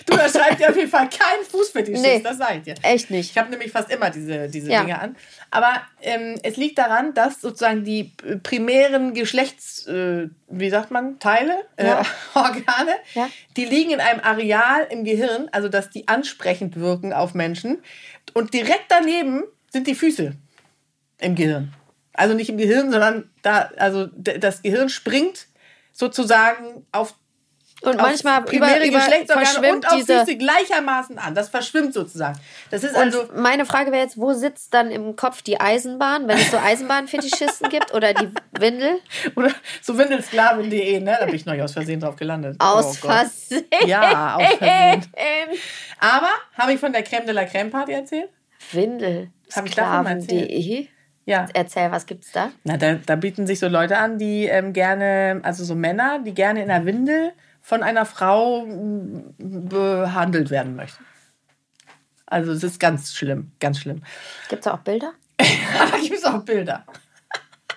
[0.05, 2.21] Du, da schreibt ja auf jeden Fall kein Fußfetischist, Nee.
[2.21, 2.75] das seid ihr.
[2.81, 3.31] Echt nicht.
[3.31, 4.81] Ich habe nämlich fast immer diese, diese Ja.
[4.81, 5.15] Dinge an.
[5.51, 11.19] Aber ähm, es liegt daran, dass sozusagen die äh, primären Geschlechts, äh, wie sagt man,
[11.19, 12.03] Teile, äh, Ja.
[12.33, 13.29] Organe, Ja.
[13.57, 17.81] die liegen in einem Areal im Gehirn, also dass die ansprechend wirken auf Menschen.
[18.33, 20.33] Und direkt daneben sind die Füße
[21.19, 21.73] im Gehirn.
[22.13, 25.47] Also nicht im Gehirn, sondern da, also das Gehirn springt
[25.91, 27.15] sozusagen auf
[27.83, 30.19] Und manchmal über, primäre über Geschlechtsorgane verschwimmt und auf diese.
[30.19, 31.35] Füße gleichermaßen an.
[31.35, 32.39] Das verschwimmt sozusagen.
[32.71, 36.37] Das ist also meine Frage wäre jetzt, wo sitzt dann im Kopf die Eisenbahn, wenn
[36.37, 38.99] es so Eisenbahnfetischisten gibt oder die Windel?
[39.35, 41.17] oder so windelsklavin.de, ne?
[41.19, 42.55] Da bin ich neulich aus Versehen drauf gelandet.
[42.59, 43.07] Aus Oh.
[43.07, 43.65] Versehen.
[43.85, 45.03] Ja, aus Versehen.
[45.99, 48.29] Aber habe ich von der Creme de la Creme Party erzählt?
[48.71, 49.29] Windel.
[49.53, 50.87] Hab ich davon mal Sklaven.de.
[51.25, 51.47] Ja.
[51.53, 52.49] Erzähl, was gibt's da?
[52.63, 56.33] Na, da, da bieten sich so Leute an, die ähm, gerne, also so Männer, die
[56.33, 57.31] gerne in der Windel
[57.63, 61.04] von einer Frau m, behandelt werden möchten.
[62.26, 64.04] Also es ist ganz schlimm, ganz schlimm.
[64.49, 65.13] Gibt's da auch Bilder?
[65.38, 66.86] da gibt es auch Bilder.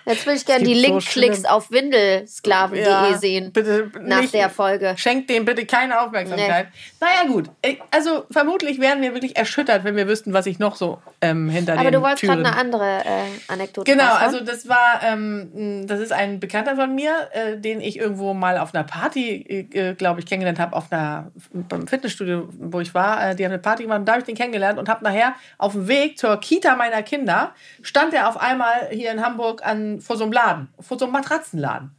[0.07, 1.45] Jetzt will ich gerne die so Linkklicks schlimm.
[1.45, 3.51] auf windelsklaven.de Ja, sehen.
[3.51, 4.93] bitte nach nicht- der Folge.
[4.97, 6.67] Schenkt dem bitte keine Aufmerksamkeit.
[6.99, 7.49] Naja, gut.
[7.63, 11.49] Ich- Also, vermutlich wären wir wirklich erschüttert, wenn wir wüssten, was ich noch so ähm,
[11.49, 14.23] hinter Aber den du wolltest gerade eine andere äh, Anekdote Genau, raushauen.
[14.23, 18.57] also das war, ähm, das ist ein Bekannter von mir, äh, den ich irgendwo mal
[18.57, 23.29] auf einer Party, äh, glaube ich, kennengelernt habe, auf einer beim Fitnessstudio, wo ich war.
[23.31, 25.35] Äh, die haben eine Party gemacht und da habe ich den kennengelernt und habe nachher
[25.57, 29.96] auf dem Weg zur Kita meiner Kinder stand er auf einmal hier in Hamburg an
[30.01, 31.95] vor so einem Laden, vor so einem Matratzenladen.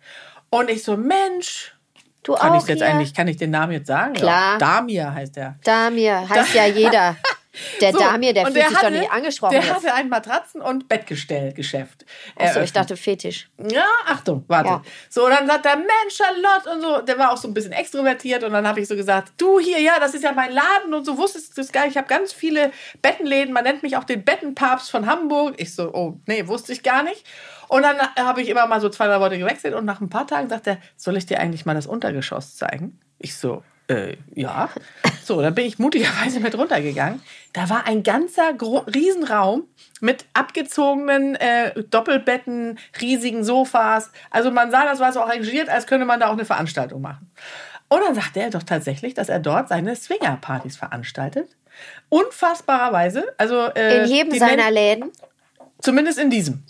[0.51, 1.75] Und ich so, Mensch,
[2.23, 2.87] du kann auch ich jetzt hier?
[2.89, 4.15] eigentlich, kann ich den Namen jetzt sagen?
[4.15, 4.53] Klar.
[4.53, 5.59] Ja, Damir heißt er.
[5.65, 7.17] Damir, heißt ja jeder.
[7.81, 9.53] Der So, Damir, der und fühlt sich hatte, doch nicht angesprochen.
[9.53, 9.75] Der jetzt.
[9.75, 12.05] hatte ein Matratzen- und Bettgestellgeschäft.
[12.37, 12.77] Achso, ich eröffnet.
[12.77, 13.51] dachte Fetisch.
[13.71, 14.69] Ja, Achtung, warte.
[14.69, 14.83] Ja.
[15.09, 17.01] So, dann sagt er, Mensch, Charlotte und so.
[17.03, 19.81] Der war auch so ein bisschen extrovertiert und dann habe ich so gesagt, du hier,
[19.81, 21.93] ja, das ist ja mein Laden und so wusstest du das gar nicht.
[21.93, 22.71] Ich habe ganz viele
[23.03, 23.53] Bettenläden.
[23.53, 25.55] Man nennt mich auch den Bettenpapst von Hamburg.
[25.57, 27.25] Ich so, oh, nee, wusste ich gar nicht.
[27.69, 30.27] Und dann habe ich immer mal so zwei, drei Worte gewechselt und nach ein paar
[30.27, 32.99] Tagen sagt er, soll ich dir eigentlich mal das Untergeschoss zeigen?
[33.19, 34.69] Ich so, äh, ja.
[35.25, 37.23] So, dann bin ich mutigerweise mit runtergegangen.
[37.53, 39.65] Da war ein ganzer Gro Riesenraum
[40.01, 44.11] mit abgezogenen äh, Doppelbetten, riesigen Sofas.
[44.31, 47.31] Also man sah, das war so arrangiert, als könnte man da auch eine Veranstaltung machen.
[47.89, 51.57] Und dann sagte er doch tatsächlich, dass er dort seine Swinger-Partys veranstaltet.
[52.11, 53.25] Unfassbarerweise.
[53.39, 55.11] Also, äh, In jedem seiner Läden.
[55.81, 56.65] Zumindest in diesem.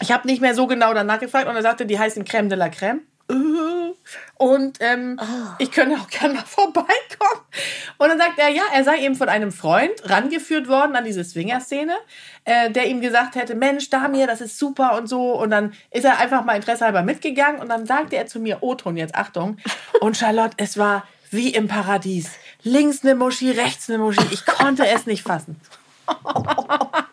[0.00, 2.58] Ich habe nicht mehr so genau danach gefragt und er sagte, die heißen Crème de
[2.58, 3.00] la Crème.
[4.38, 5.18] Und ähm,
[5.58, 7.40] ich könnte auch gerne mal vorbeikommen.
[7.98, 11.24] Und dann sagt er, ja, er sei eben von einem Freund rangeführt worden an diese
[11.24, 11.96] Swinger-Szene,
[12.44, 15.32] äh, der ihm gesagt hätte, Mensch, Damir, das ist super und so.
[15.32, 18.96] Und dann ist er einfach mal interessehalber mitgegangen und dann sagte er zu mir, O-Ton
[18.96, 19.56] jetzt, Achtung.
[20.00, 22.30] Und Charlotte, es war wie im Paradies.
[22.62, 24.24] Links eine Muschi, rechts eine Muschi.
[24.30, 25.60] Ich konnte es nicht fassen.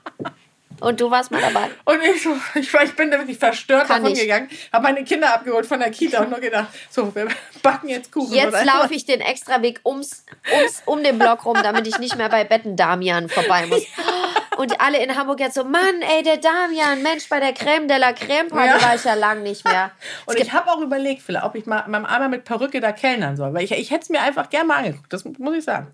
[0.83, 1.69] Und du warst mal dabei.
[1.85, 4.21] Und ich, so, ich, war- ich bin da wirklich verstört Kann davon ich.
[4.21, 7.27] gegangen, habe meine Kinder abgeholt von der Kita und nur gedacht, so, wir
[7.61, 8.33] backen jetzt Kuchen.
[8.33, 12.27] Jetzt laufe ich den Extraweg ums, ums, um den Block rum, damit ich nicht mehr
[12.29, 13.83] bei Betten Damian vorbei muss.
[14.57, 17.97] Und alle in Hamburg jetzt so, Mann, ey, der Damian, Mensch, bei der Creme de
[17.97, 18.83] la Creme Party Ja.
[18.87, 19.91] war ich ja lang nicht mehr.
[20.25, 23.35] Und ich habe auch überlegt, vielleicht, ob ich mal meinem einmal mit Perücke da kellnern
[23.35, 23.53] soll.
[23.53, 25.11] Weil ich, ich hätte es mir einfach gerne mal angeguckt.
[25.11, 25.87] Das muss ich sagen.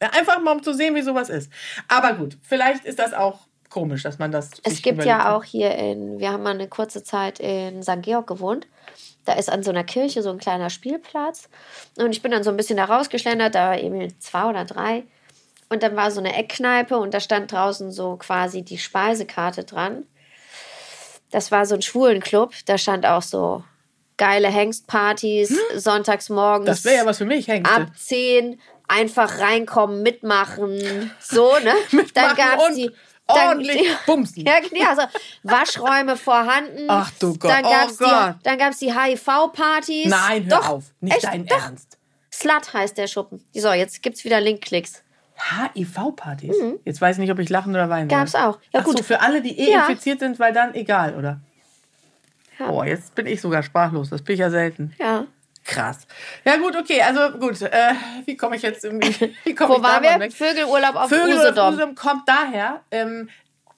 [0.00, 1.50] Einfach mal, um zu sehen, wie sowas ist.
[1.86, 3.38] Aber gut, vielleicht ist das auch
[3.74, 4.50] komisch, dass man das.
[4.62, 8.02] Es gibt überlegt ja auch hier in, wir haben mal eine kurze Zeit in St.
[8.02, 8.68] Georg gewohnt.
[9.24, 11.48] Da ist an so einer Kirche so ein kleiner Spielplatz.
[11.98, 15.02] Und ich bin dann so ein bisschen da rausgeschlendert, da war eben zwei oder drei.
[15.70, 20.04] Und dann war so eine Eckkneipe und da stand draußen so quasi die Speisekarte dran.
[21.32, 22.52] Das war so ein Schwulenclub.
[22.66, 23.64] Da stand auch so
[24.16, 26.68] geile Hengstpartys, sonntags morgens.
[26.68, 26.74] Hm?
[26.74, 27.74] Das wäre ja was für mich, Hengste.
[27.74, 31.72] ab 10 einfach reinkommen, mitmachen, so, ne?
[31.90, 32.90] dann Mitmachen gab's und die
[33.26, 34.44] dann, ordentlich bumsen.
[34.44, 35.02] Ja, ja, also
[35.42, 36.84] Waschräume vorhanden.
[36.88, 38.34] Ach du Gott, Dann oh gab's Gott.
[38.38, 40.06] die, dann gab's die HIV-Partys.
[40.08, 40.84] Nein, hör Doch, auf.
[41.00, 41.56] Nicht echt, dein doch.
[41.58, 41.98] Ernst.
[42.32, 43.44] Slut heißt der Schuppen.
[43.54, 45.02] So, jetzt gibt's wieder Linkklicks.
[45.36, 46.54] HIV-Partys?
[46.84, 48.10] Jetzt weiß ich nicht, ob ich lachen oder weinen Mhm.
[48.10, 48.40] Gab's soll.
[48.42, 48.58] auch.
[48.72, 49.04] Ja, Ach so, gut.
[49.04, 49.86] für alle, die eh Ja.
[49.86, 51.40] infiziert sind, weil dann egal, oder?
[52.58, 52.68] Ja.
[52.68, 54.10] Boah, jetzt bin ich sogar sprachlos.
[54.10, 54.94] Das bin ich ja selten.
[54.98, 55.26] Ja.
[55.64, 56.06] Krass.
[56.44, 57.60] Ja gut, okay, also gut.
[57.62, 57.94] Äh,
[58.26, 59.34] wie komme ich jetzt irgendwie?
[59.44, 60.20] Wie komme Wo ich waren wir?
[60.20, 60.32] weg?
[60.32, 61.58] Vögelurlaub auf Vögel Usedom.
[61.58, 63.30] auf Usedom kommt daher, ähm,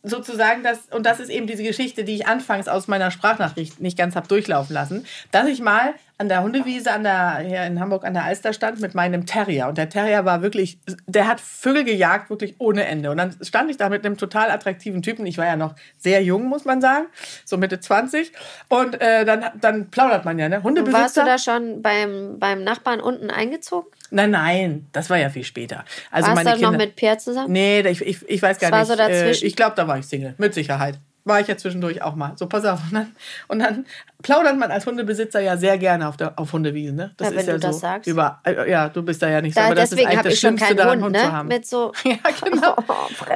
[0.02, 3.96] sozusagen, dass, und das ist eben diese Geschichte, die ich anfangs aus meiner Sprachnachricht nicht
[3.98, 8.04] ganz habe durchlaufen lassen, dass ich mal an der Hundewiese an der, hier in Hamburg
[8.04, 9.68] an der Alster stand mit meinem Terrier.
[9.68, 13.10] Und der Terrier war wirklich, der hat Vögel gejagt, wirklich ohne Ende.
[13.10, 15.26] Und dann stand ich da mit einem total attraktiven Typen.
[15.26, 17.06] Ich war ja noch sehr jung, muss man sagen,
[17.44, 18.32] so Mitte 20.
[18.68, 20.62] Und äh, dann, dann plaudert man ja, ne?
[20.62, 21.02] Hundebesitzer.
[21.02, 23.88] Warst du da schon beim, beim Nachbarn unten eingezogen?
[24.10, 25.84] Nein, nein, das war ja viel später.
[26.10, 27.52] Also Warst meine du noch mit Pierre zusammen?
[27.52, 29.06] Nee, ich, ich, ich weiß gar Das war nicht.
[29.06, 29.44] so dazwischen?
[29.44, 30.98] Äh, ich glaube, da war ich Single, mit Sicherheit.
[31.26, 32.34] War ich ja zwischendurch auch mal.
[32.36, 32.78] So, pass auf.
[32.84, 33.16] Und dann,
[33.48, 33.84] und dann
[34.22, 36.94] plaudert man als Hundebesitzer ja sehr gerne auf, der, auf Hundewiesen.
[36.94, 37.14] Ne?
[37.16, 38.06] Das Ja, wenn ist ja du das so sagst.
[38.06, 39.60] Über, äh, ja, du bist da ja nicht so.
[39.60, 41.16] Da, aber das ist deswegen eigentlich habe das ich schon Schlimmste keinen daran, Hund, Hund
[41.16, 41.32] zu ne?
[41.32, 41.48] haben.
[41.48, 41.92] Mit so.
[42.04, 42.76] Ja, genau.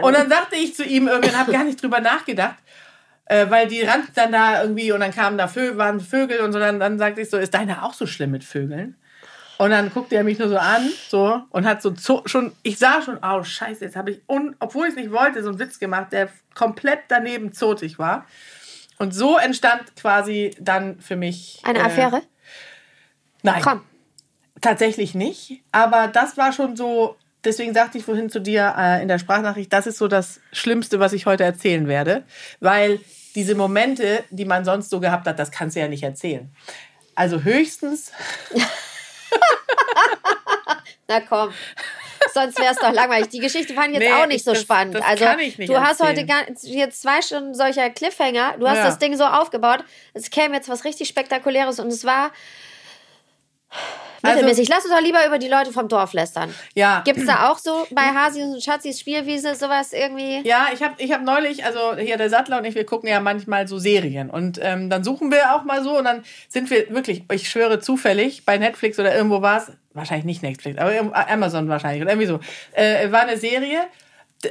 [0.03, 0.07] Oh.
[0.07, 2.55] Und dann sagte ich zu ihm irgendwann, habe gar nicht drüber nachgedacht,
[3.25, 6.53] äh, weil die rannten dann da irgendwie und dann kamen da Vögel, waren Vögel und
[6.53, 6.61] so.
[6.61, 8.97] Dann, dann sagte ich so, ist deine auch so schlimm mit Vögeln?
[9.61, 11.93] Und dann guckte er mich nur so an, so und hat so
[12.25, 15.43] schon, ich sah schon, oh Scheiße, jetzt habe ich, un, obwohl ich es nicht wollte,
[15.43, 18.25] so einen Witz gemacht, der komplett daneben zotig war.
[18.97, 22.23] Und so entstand quasi dann für mich Eine äh, Affäre?
[23.43, 23.83] Nein, Komm.
[24.63, 25.63] tatsächlich nicht.
[25.73, 29.71] Aber das war schon so, deswegen sagte ich vorhin zu dir äh, in der Sprachnachricht,
[29.75, 32.25] das ist so das Schlimmste, was ich heute erzählen werde.
[32.61, 32.99] Weil
[33.35, 36.51] diese Momente, die man sonst so gehabt hat, das kannst du ja nicht erzählen.
[37.15, 38.13] Also höchstens,
[41.09, 41.53] Na komm.
[42.35, 43.31] Sonst wäre es doch langweilig.
[43.31, 44.95] Die Geschichte fand ich jetzt Nee, auch nicht ich- so das- spannend.
[44.95, 46.47] das also, kann ich nicht du hast heute erzählen.
[46.47, 48.57] ganz, jetzt zwei Stunden solcher Cliffhanger.
[48.59, 48.85] Du hast Ja.
[48.85, 49.83] das Ding so aufgebaut.
[50.15, 52.31] Es käme jetzt was richtig Spektakuläres und es war
[54.23, 54.69] Also- mittelmäßig.
[54.69, 56.55] Lass uns doch lieber über die Leute vom Dorf lästern.
[56.75, 57.03] ja.
[57.05, 60.41] Gibt es da auch so bei Hasis und Schatzis Spielwiese sowas irgendwie?
[60.47, 63.21] Ja, ich habe ich hab neulich, also hier der Sattler und ich, wir gucken ja
[63.21, 66.91] manchmal so Serien und ähm, dann suchen wir auch mal so und dann sind wir
[66.91, 70.93] wirklich, ich schwöre zufällig, bei Netflix oder irgendwo war es, wahrscheinlich nicht Netflix, aber
[71.29, 72.41] Amazon wahrscheinlich oder irgendwie so,
[72.73, 73.81] äh, war eine Serie,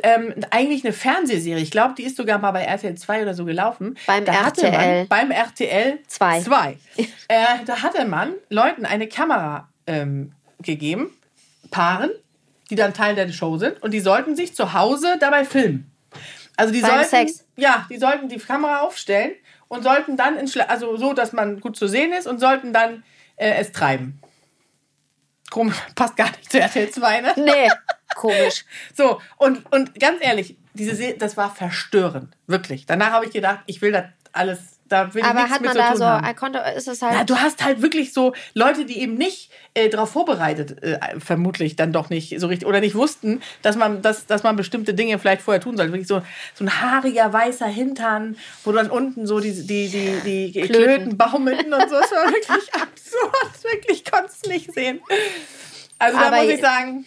[0.03, 3.45] ähm, eigentlich eine Fernsehserie, ich glaube, die ist sogar mal bei RTL 2 oder so
[3.45, 3.97] gelaufen.
[4.05, 4.71] Beim Da RTL.
[4.71, 6.41] Man, beim RTL Zwei.
[6.41, 6.77] 2.
[6.97, 7.05] äh,
[7.65, 11.11] da hatte man Leuten eine Kamera ähm, gegeben,
[11.71, 12.11] Paaren,
[12.69, 15.91] die dann Teil der Show sind und die sollten sich zu Hause dabei filmen.
[16.55, 17.45] Also die Beim sollten, Sex?
[17.55, 19.31] ja, die sollten die Kamera aufstellen
[19.69, 22.73] und sollten dann in Schla also so, dass man gut zu sehen ist und sollten
[22.73, 23.03] dann
[23.37, 24.19] äh, es treiben.
[25.49, 27.33] Komisch, passt gar nicht zu RTL 2, ne?
[27.37, 27.69] Nee,
[28.19, 28.65] komisch.
[28.95, 32.85] So, und, und ganz ehrlich, diese Se das war verstörend, wirklich.
[32.85, 35.75] Danach habe ich gedacht, ich will das alles, da will ich Aber nichts hat man
[35.75, 36.35] da so, haben.
[36.35, 37.13] konnte, ist es halt.
[37.15, 41.75] Ja, du hast halt wirklich so Leute, die eben nicht äh, darauf vorbereitet, äh, vermutlich
[41.75, 45.17] dann doch nicht so richtig, oder nicht wussten, dass man, dass, dass man bestimmte Dinge
[45.19, 45.91] vielleicht vorher tun sollte.
[45.91, 46.21] Wirklich so,
[46.53, 50.73] so ein haariger, weißer Hintern, wo dann unten so die, die, die, die Klöten.
[50.85, 51.95] Klöten baumelten und so.
[51.95, 53.63] Es war wirklich absurd.
[53.63, 54.99] Wirklich, konntest du nicht sehen.
[55.99, 57.05] Also da Aber muss je- ich sagen,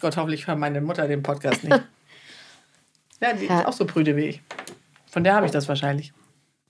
[0.00, 1.80] Gott, hoffentlich hört meine Mutter den Podcast nicht.
[3.20, 3.60] Ja, die Ja.
[3.60, 4.42] ist auch so prüde wie ich.
[5.10, 6.12] Von der habe ich das wahrscheinlich.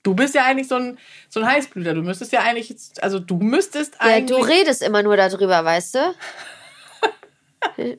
[0.05, 0.99] Du bist ja eigentlich so ein,
[1.31, 1.95] so ein Heißblüter.
[1.95, 4.39] Du müsstest ja eigentlich, jetzt- also du müsstest ja, eigentlich.
[4.39, 5.99] du redest immer nur darüber, weißt du?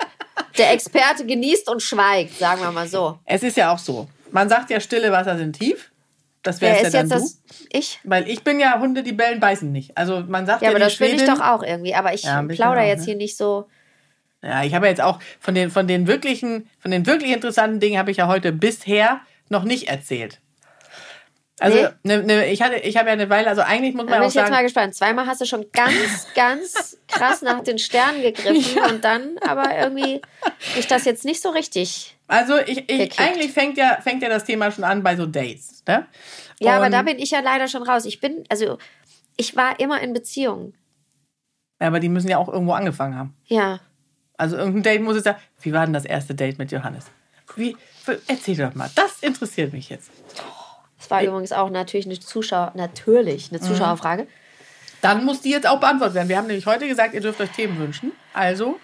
[0.57, 3.19] Der Experte genießt und schweigt, sagen wir mal so.
[3.25, 4.07] es ist ja auch so.
[4.31, 5.91] Man sagt ja, stille Wasser sind tief.
[6.43, 7.15] Das ist ja jetzt dann du.
[7.15, 7.41] das?
[7.71, 7.99] Ich?
[8.03, 9.97] Weil ich bin ja Hunde, die bellen, beißen nicht.
[9.97, 11.95] Also man sagt Ja, ja, aber das bin ich Schwedin- doch auch irgendwie.
[11.95, 13.05] Aber ich Ja, plauder auch, jetzt ne?
[13.07, 13.67] hier nicht so.
[14.45, 17.79] Ja, ich habe ja jetzt auch von den, von den wirklichen, von den wirklich interessanten
[17.79, 20.39] Dingen habe ich ja heute bisher noch nicht erzählt.
[21.59, 22.17] Also Nee.
[22.17, 24.27] ne, ne, ich hatte, ich habe ja eine Weile, also eigentlich muss man bin auch
[24.27, 24.93] ich jetzt mal sagen, gespannt.
[24.95, 30.21] Zweimal hast du schon ganz, ganz krass nach den Sternen gegriffen und dann aber irgendwie
[30.77, 32.17] ich das jetzt nicht so richtig.
[32.27, 35.81] also ich, ich eigentlich fängt ja, fängt ja das Thema schon an bei so Dates.
[35.87, 36.05] Ne?
[36.59, 38.05] Ja, aber Und- da bin ich ja leider schon raus.
[38.05, 38.77] Ich bin, also
[39.37, 40.75] ich war immer in Beziehungen.
[41.81, 43.33] Ja, aber die müssen ja auch irgendwo angefangen haben.
[43.45, 43.79] Ja.
[44.37, 45.37] Also irgendein Date muss es ja.
[45.61, 47.05] Wie war denn das erste Date mit Johannes?
[47.55, 47.77] Wie,
[48.27, 50.09] erzähl doch mal, das interessiert mich jetzt.
[50.97, 53.57] Das war übrigens auch natürlich eine Zuschauer, natürlich Mhm.
[53.57, 54.27] eine Zuschauerfrage.
[55.01, 56.29] Dann muss die jetzt auch beantwortet werden.
[56.29, 58.11] Wir haben nämlich heute gesagt, ihr dürft euch Themen wünschen.
[58.33, 58.79] Also,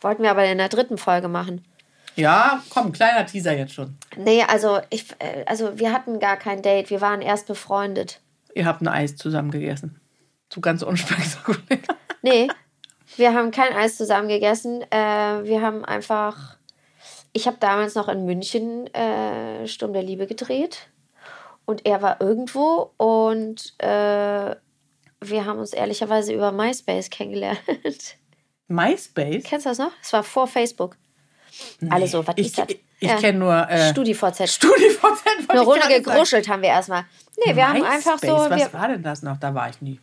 [0.00, 1.64] Wollten wir aber in der dritten Folge machen.
[2.14, 3.96] ja, komm, kleiner Teaser jetzt schon.
[4.16, 6.90] Nee, also ich, äh, also wir hatten gar kein Date.
[6.90, 8.20] Wir waren erst befreundet.
[8.54, 10.00] Ihr habt ein Eis zusammen gegessen.
[10.52, 11.78] So ganz unspektakulär.
[12.22, 12.48] Nee,
[13.18, 14.82] wir haben kein Eis zusammen gegessen.
[14.90, 16.56] Äh, wir haben einfach.
[17.32, 20.88] Ich habe damals noch in München äh, Sturm der Liebe gedreht.
[21.66, 24.56] Und er war irgendwo und äh,
[25.20, 27.58] wir haben uns ehrlicherweise über MySpace kennengelernt.
[28.68, 29.44] MySpace?
[29.44, 29.92] Kennst du das noch?
[30.00, 30.96] Es war vor Facebook.
[31.90, 32.68] Alle so, was Ich, ist das?
[32.68, 34.48] ich, ich kenne nur äh, StudiVZ.
[34.50, 35.24] StudiVZ.
[35.48, 37.04] Eine Runde gegruschelt haben wir erstmal.
[37.44, 38.38] Nee, wir haben einfach so.
[38.48, 39.36] MySpace, Was war denn das noch?
[39.36, 40.00] Da war ich nie.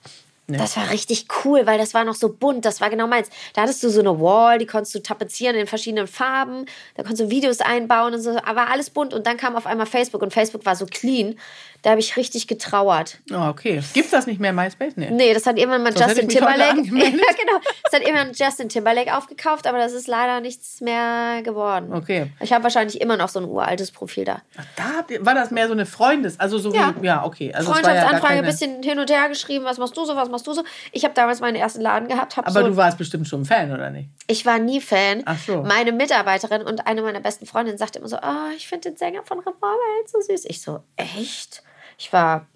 [0.48, 0.58] Nee.
[0.58, 2.66] Das war richtig cool, weil das war noch so bunt.
[2.66, 3.30] Das war genau meins.
[3.54, 6.66] Da hattest du so eine Wall, die konntest du tapezieren in verschiedenen Farben.
[6.96, 8.38] Da konntest du Videos einbauen und so.
[8.46, 9.14] Aber alles bunt.
[9.14, 11.36] Und dann kam auf einmal Facebook und Facebook war so clean.
[11.82, 13.20] Da habe ich richtig getrauert.
[13.32, 13.80] Oh, okay.
[13.94, 14.94] Gibt's das nicht mehr MySpace?
[14.96, 15.12] Nee.
[15.12, 16.78] Nee, das hat irgendwann mal Sonst Justin Timberlake.
[16.84, 17.60] ja, genau.
[17.84, 21.94] Das hat irgendwann Justin Timberlake aufgekauft, aber das ist leider nichts mehr geworden.
[21.94, 22.32] Okay.
[22.40, 24.42] Ich habe wahrscheinlich immer noch so ein uraltes Profil da.
[24.58, 26.94] Ach, Da war das mehr so eine Freundes, also so Ja.
[27.00, 27.54] wie, ja, okay.
[27.54, 30.16] Also war ja Freundschaftsanfrage, keine- ein bisschen hin und her geschrieben, was machst du so,
[30.16, 30.64] was machst du so.
[30.92, 33.90] Ich habe damals meinen ersten Laden gehabt, Aber so du warst bestimmt schon Fan, oder
[33.90, 34.10] nicht?
[34.28, 35.24] Ich war nie Fan.
[35.26, 35.64] Ach so.
[35.64, 39.24] Meine Mitarbeiterin und eine meiner besten Freundinnen sagte immer so, ah, ich finde den Sänger
[39.24, 40.46] von Revolverheld so süß.
[40.46, 41.64] Ich so, echt?
[41.98, 42.48] Ich war,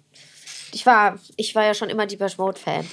[0.72, 2.86] ich war, ich war ja schon immer Deepesh Mode Fan.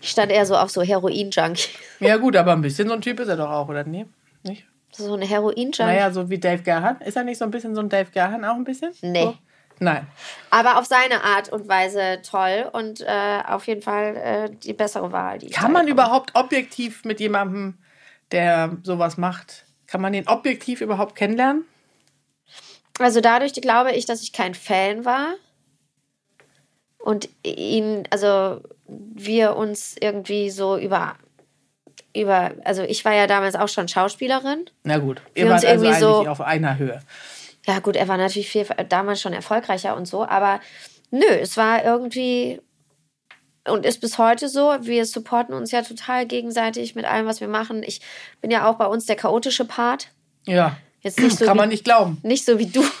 [0.00, 1.68] Ich stand eher so auf so Heroin-Junkie.
[2.00, 4.06] Ja gut, aber ein bisschen so ein Typ ist er doch auch, oder nee?
[4.42, 4.64] Nicht?
[4.90, 5.82] So eine Heroin-Junkie.
[5.84, 7.00] Naja, so wie Dave Gahan.
[7.00, 8.92] Ist er nicht so ein bisschen so ein Dave Gahan auch ein bisschen?
[9.02, 9.22] Nee.
[9.22, 9.36] So?
[9.82, 10.06] Nein.
[10.50, 15.10] Aber auf seine Art und Weise toll und äh, auf jeden Fall äh, die bessere
[15.10, 15.38] Wahl.
[15.38, 17.78] Die Kann man überhaupt objektiv mit jemandem,
[18.30, 21.64] der sowas macht, kann man den objektiv überhaupt kennenlernen?
[23.00, 25.34] Also dadurch glaube ich, dass ich kein Fan war
[26.98, 31.16] und ihn, also wir uns irgendwie so über,
[32.14, 34.66] über, also ich war ja damals auch schon Schauspielerin.
[34.84, 37.00] Na gut, Wir ihr wart also irgendwie eigentlich so- auf einer Höhe.
[37.66, 40.60] Ja gut, er war natürlich viel, damals schon erfolgreicher und so, aber
[41.10, 42.60] nö, es war irgendwie
[43.68, 44.74] und ist bis heute so.
[44.80, 47.82] Wir supporten uns ja total gegenseitig mit allem, was wir machen.
[47.84, 48.00] Ich
[48.40, 50.08] bin ja auch bei uns der chaotische Part.
[50.46, 50.76] Ja.
[51.02, 52.18] Jetzt nicht so Kann wie- man nicht glauben.
[52.22, 52.82] Nicht so wie du.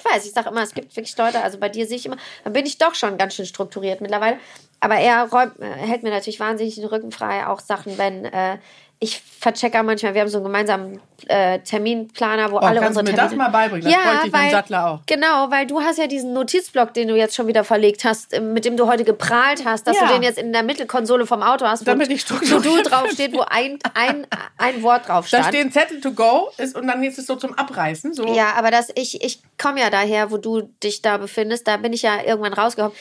[0.00, 2.16] Ich weiß, ich sage immer, es gibt wirklich Leute, also bei dir sehe ich immer,
[2.44, 4.38] dann bin ich doch schon ganz schön strukturiert mittlerweile.
[4.78, 8.58] Aber er räumt, äh, hält mir natürlich wahnsinnig den Rücken frei, auch Sachen, wenn äh,
[9.00, 13.00] ich verchecke manchmal, wir haben so einen gemeinsamen äh, Terminplaner, wo Oh, alle kannst du
[13.00, 13.42] unsere mir das Termine...
[13.44, 13.84] mal beibringen?
[13.88, 15.00] Das bräuchte ich beim Sattler auch.
[15.06, 18.64] Genau, weil du hast ja diesen Notizblock, den du jetzt schon wieder verlegt hast, mit
[18.64, 20.06] dem du heute geprahlt hast, dass Ja.
[20.06, 23.42] du den jetzt in der Mittelkonsole vom Auto hast, wo Damit ich To-Do draufsteht, wo
[23.48, 25.54] ein, ein, ein Wort drauf Da stand.
[25.54, 28.14] stehen Zettel to go ist, und dann ist es so zum Abreißen.
[28.14, 28.26] So.
[28.34, 31.68] Ja, aber das, ich, ich komme ja daher, wo du dich da befindest.
[31.68, 32.96] Da bin ich ja irgendwann rausgekommen.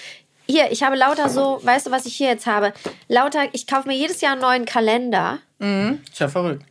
[0.50, 2.74] Hier, ich habe lauter so, weißt du, was ich hier jetzt habe?
[3.08, 6.64] Lauter, ich kaufe mir jedes Jahr einen neuen Kalender Ist ja verrückt.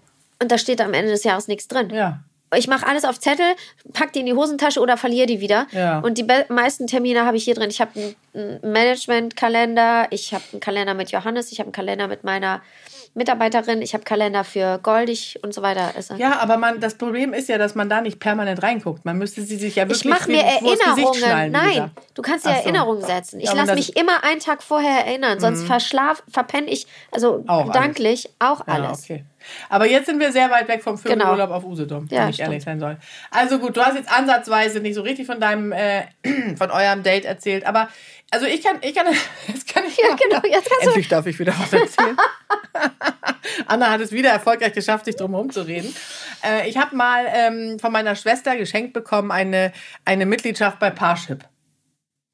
[0.43, 1.91] und da steht am Ende des Jahres nichts drin.
[1.91, 2.21] Ja.
[2.55, 3.45] Ich mache alles auf Zettel,
[3.93, 5.67] pack die in die Hosentasche oder verliere die wieder.
[5.73, 5.99] Ja.
[5.99, 7.69] Und die meisten Termine habe ich hier drin.
[7.71, 12.07] Ich habe einen, einen Management-Kalender, ich habe einen Kalender mit Johannes, ich habe einen Kalender
[12.09, 12.63] mit meiner
[13.15, 15.93] Mitarbeiterin, ich habe Kalender für Goldig und so weiter.
[15.97, 19.07] Also, Ja, aber man, das Problem ist ja, dass man da nicht permanent reinguckt.
[19.07, 21.51] Man müsste sie sich ja wirklich Ich mache mir Erinnerungen.
[21.53, 21.91] Nein, wieder.
[22.15, 22.57] du kannst dir so.
[22.57, 23.41] Erinnerungen setzen.
[23.41, 27.61] Ich Ja, lasse mich immer einen Tag vorher erinnern, sonst verschlaf, verpenne ich, also Auch
[27.61, 27.67] alles.
[27.73, 29.05] gedanklich auch Ja, alles.
[29.05, 29.25] okay.
[29.71, 31.09] Aber jetzt sind wir sehr weit weg vom Genau.
[31.27, 32.49] Firmenurlaub auf Usedom, Ja, wenn ich stimmt.
[32.51, 32.99] ehrlich sein soll.
[33.31, 36.03] Also gut, du hast jetzt ansatzweise nicht so richtig von deinem, äh,
[36.59, 37.89] von eurem Date erzählt, aber
[38.31, 39.07] also ich kann, ich kann,
[39.49, 42.17] jetzt kann ich Ja, genau, jetzt kannst du- Endlich darf ich wieder was erzählen.
[43.67, 45.95] Anna hat es wieder erfolgreich geschafft, sich drum herum zu reden.
[46.45, 49.73] Äh, ich habe mal ähm, von meiner Schwester geschenkt bekommen eine,
[50.05, 51.45] eine Mitgliedschaft bei Parship.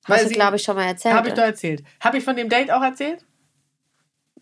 [0.05, 1.15] Hast du, glaube ich, schon mal erzählt.
[1.15, 1.85] Habe ich doch erzählt.
[2.01, 3.25] Habe ich von dem Date auch erzählt?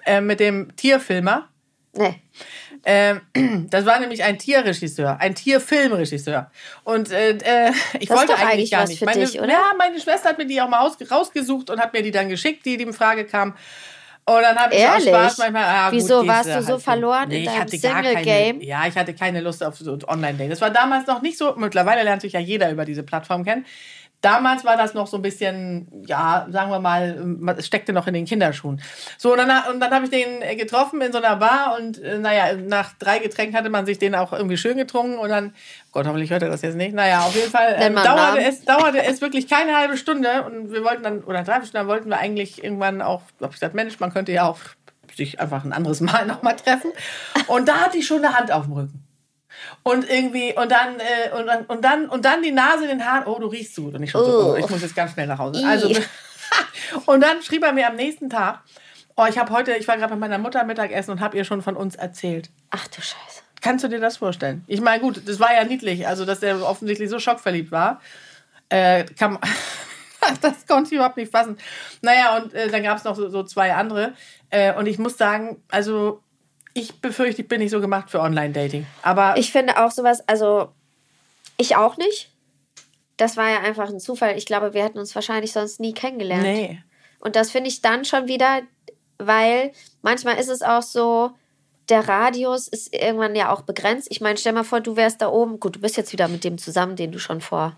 [0.07, 1.49] Äh, mit dem Tierfilmer.
[1.93, 2.15] nee.
[2.85, 3.21] Ähm,
[3.71, 6.51] das war nämlich ein Tierregisseur, ein Tierfilmregisseur.
[6.85, 8.99] Und äh, äh, ich Das ist wollte eigentlich gar was nicht.
[8.99, 9.49] für meine, dich, oder?
[9.49, 12.29] Ja, meine Schwester hat mir die auch mal aus, rausgesucht und hat mir die dann
[12.29, 13.55] geschickt, die, die in Frage kam.
[14.27, 15.09] Und dann habe ich auch Ehrlich?
[15.09, 15.65] Spaß manchmal.
[15.65, 18.61] Ah, gut, Wieso, gehst warst du so verloren in ich deinem Single-Game?
[18.61, 20.53] Ja, ich hatte keine Lust auf so ein Online-Date.
[20.53, 21.55] Das war damals noch nicht so.
[21.57, 23.65] Mittlerweile lernt sich ja jeder über diese Plattform kennen.
[24.21, 28.15] Damals war das noch so ein bisschen, ja, sagen wir mal, es steckte noch in
[28.15, 28.83] den Kinderschuhen.
[29.17, 32.19] So, und dann, und dann habe ich den getroffen in so einer Bar und äh,
[32.19, 35.55] naja, nach drei Getränken hatte man sich den auch irgendwie schön getrunken und dann,
[35.93, 36.95] Gott, hoffentlich hört er das jetzt nicht.
[36.95, 40.85] Naja, auf jeden Fall ähm, dauerte, es, dauerte es wirklich keine halbe Stunde und wir
[40.85, 43.99] wollten dann, oder drei Stunden, dann wollten wir eigentlich irgendwann auch, hab ich gesagt, Mensch,
[44.01, 44.59] man könnte ja auch
[45.17, 46.93] sich einfach ein anderes Mal nochmal treffen.
[47.47, 49.10] Und da hatte ich schon eine Hand auf dem Rücken.
[49.83, 53.05] Und irgendwie, und dann, äh, und, dann- und dann, und dann die Nase in den
[53.07, 53.95] Haaren, oh, du riechst so gut.
[53.95, 54.57] Und ich schon so, Oh.
[54.57, 55.63] ich muss jetzt ganz schnell nach Hause.
[55.67, 55.89] Also,
[57.07, 58.61] und dann schrieb er mir am nächsten Tag,
[59.17, 61.63] oh, ich habe heute, ich war gerade bei meiner Mutter Mittagessen und habe ihr schon
[61.63, 62.51] von uns erzählt.
[62.71, 63.43] Ach du Scheiße.
[63.61, 64.65] Kannst du dir das vorstellen?
[64.67, 68.01] Ich meine, gut, das war ja niedlich, also dass er offensichtlich so schockverliebt war.
[68.71, 69.39] Äh, man-
[70.41, 71.59] das konnte ich überhaupt nicht fassen.
[72.03, 74.15] Naja, und äh, dann gab es noch so, so zwei andere.
[74.49, 76.23] Äh, und ich muss sagen, also
[76.75, 78.87] ich befürchte, ich bin nicht so gemacht für Online-Dating.
[79.03, 80.69] Aber Ich finde auch sowas, also
[81.57, 82.31] ich auch nicht.
[83.17, 84.39] Das war ja einfach ein Zufall.
[84.39, 86.43] Ich glaube, wir hätten uns wahrscheinlich sonst nie kennengelernt.
[86.43, 86.83] nee.
[87.23, 88.63] Und das finde ich dann schon wieder,
[89.19, 91.33] weil manchmal ist es auch so,
[91.91, 94.09] der Radius ist irgendwann ja auch begrenzt.
[94.11, 95.61] Ich meine, stell mal vor, du wärst da oben.
[95.61, 97.77] Gut, du bist jetzt wieder mit dem zusammen, den du schon vor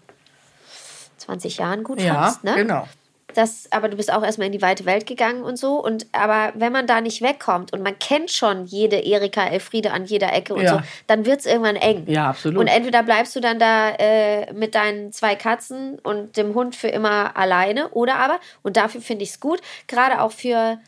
[1.19, 2.55] 20 Jahren gut Ja, fandst, ne?
[2.55, 2.89] genau.
[3.35, 5.83] Das, aber du bist auch erstmal in die weite Welt gegangen und so.
[5.83, 10.05] Und aber wenn man da nicht wegkommt und man kennt schon jede Erika Elfriede an
[10.05, 10.75] jeder Ecke und Ja.
[10.79, 12.05] so, dann wird es irgendwann eng.
[12.07, 12.59] Ja, absolut.
[12.61, 16.89] Und entweder bleibst du dann da äh, mit deinen zwei Katzen und dem Hund für
[16.89, 20.79] immer alleine, oder aber, und dafür finde ich es gut, gerade auch für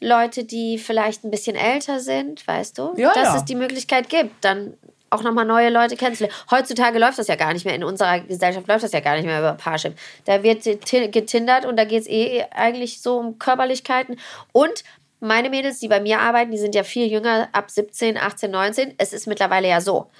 [0.00, 3.36] Leute, die vielleicht ein bisschen älter sind, weißt du, Ja, dass ja.
[3.36, 4.74] es die Möglichkeit gibt, dann
[5.14, 6.36] auch nochmal neue Leute kennenzulernen.
[6.50, 9.26] Heutzutage läuft das ja gar nicht mehr, in unserer Gesellschaft läuft das ja gar nicht
[9.26, 9.96] mehr über Parship.
[10.24, 14.18] Da wird ti- getindert und da geht es eh eigentlich so um Körperlichkeiten.
[14.52, 14.84] Und
[15.20, 18.94] meine Mädels, die bei mir arbeiten, die sind ja viel jünger, ab 17, 18, 19.
[18.98, 20.10] Es ist mittlerweile ja so.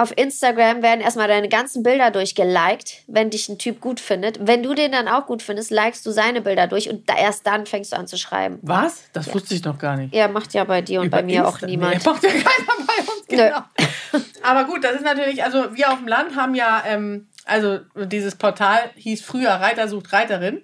[0.00, 4.38] Auf Instagram werden erstmal deine ganzen Bilder durchgeliked, wenn dich ein Typ gut findet.
[4.46, 7.46] Wenn du den dann auch gut findest, likest du seine Bilder durch und da, erst
[7.46, 8.58] dann fängst du an zu schreiben.
[8.62, 9.02] Was?
[9.12, 10.14] Das wusste ich noch gar nicht.
[10.14, 11.96] Ja, macht ja bei dir und bei Über mir auch Insta- niemand.
[11.98, 13.36] Nee, macht ja keiner bei uns, Nö.
[13.36, 14.22] genau.
[14.42, 18.36] Aber gut, das ist natürlich, also wir auf dem Land haben ja, ähm, also dieses
[18.36, 20.62] Portal hieß früher Reiter sucht Reiterin.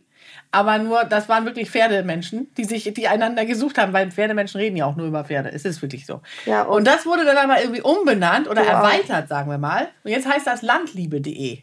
[0.50, 4.76] Aber nur, das waren wirklich Pferdemenschen, die sich, die einander gesucht haben, weil Pferdemenschen reden
[4.76, 5.50] ja auch nur über Pferde.
[5.52, 6.20] Es ist wirklich so.
[6.46, 8.66] Ja, und- und, das wurde dann aber irgendwie umbenannt oder auch.
[8.66, 9.88] erweitert, sagen wir mal.
[10.04, 11.58] Und jetzt heißt das landliebe.de.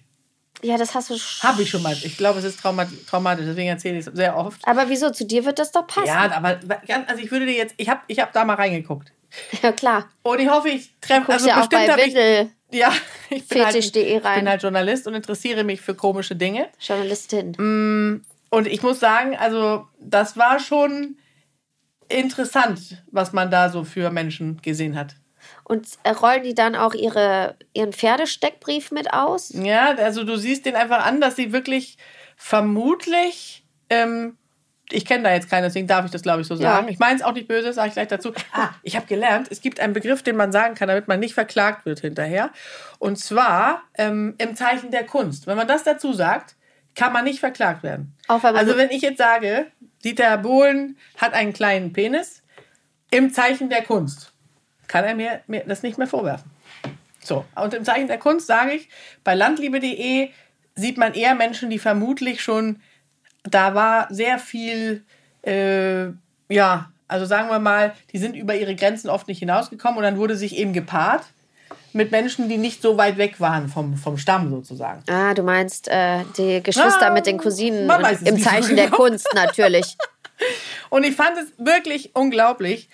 [0.62, 1.16] Ja, das hast du.
[1.16, 1.94] Habe ich schon mal.
[1.94, 4.62] Ich glaube, es ist trauma traumatisch, deswegen erzähle ich es sehr oft.
[4.66, 5.10] Aber wieso?
[5.10, 6.08] Zu dir wird das doch passen.
[6.08, 6.60] Ja, aber
[7.08, 9.12] also ich würde dir jetzt, ich habe ich hab da mal reingeguckt.
[9.62, 10.10] Ja, klar.
[10.22, 12.14] Und ich hoffe, ich treffe, also ja auch bestimmt habe ich
[12.72, 12.94] Ja,
[13.30, 16.68] ich bin, halt, ich bin halt Journalist und interessiere mich für komische Dinge.
[16.80, 18.24] Journalistin.
[18.54, 21.18] Und ich muss sagen, also das war schon
[22.08, 25.16] interessant, was man da so für Menschen gesehen hat.
[25.64, 29.50] Und äh, rollen die dann auch ihre, ihren Pferdesteckbrief mit aus?
[29.56, 31.98] Ja, also du siehst den einfach an, dass sie wirklich
[32.36, 34.38] vermutlich, ähm,
[34.92, 36.74] ich kenne da jetzt keinen, deswegen darf ich das, glaube ich, so Ja.
[36.76, 36.90] sagen.
[36.90, 38.34] Ich meine es auch nicht böse, sage ich gleich dazu.
[38.54, 41.34] Ah, ich habe gelernt, es gibt einen Begriff, den man sagen kann, damit man nicht
[41.34, 42.52] verklagt wird hinterher.
[43.00, 45.48] Und zwar ähm, im Zeichen der Kunst.
[45.48, 46.56] Wenn man das dazu sagt,
[46.96, 48.14] kann man nicht verklagt werden.
[48.60, 49.68] Also so- wenn ich jetzt sage,
[50.04, 52.42] Dieter Bohlen hat einen kleinen Penis
[53.12, 54.32] im Zeichen der Kunst,
[54.88, 56.50] kann er mir, mir das nicht mehr vorwerfen.
[57.24, 58.90] So, und im Zeichen der Kunst sage ich,
[59.24, 60.30] bei landliebe.de
[60.76, 62.82] sieht man eher Menschen, die vermutlich schon,
[63.44, 65.04] da war sehr viel,
[65.46, 66.08] äh,
[66.50, 70.18] ja, also sagen wir mal, die sind über ihre Grenzen oft nicht hinausgekommen und dann
[70.18, 71.24] wurde sich eben gepaart
[71.94, 75.04] mit Menschen, die nicht so weit weg waren vom, vom Stamm sozusagen.
[75.10, 78.86] Ah, du meinst äh, die Geschwister Ah, mit den Cousinen weiß es im Zeichen der
[78.86, 78.98] genau.
[78.98, 79.98] Kunst natürlich.
[80.90, 82.90] Und ich fand es wirklich unglaublich,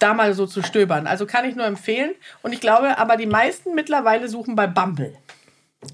[0.00, 1.06] da mal so zu stöbern.
[1.06, 2.12] Also kann ich nur empfehlen.
[2.42, 5.14] Und ich glaube, aber die meisten mittlerweile suchen bei Bumble.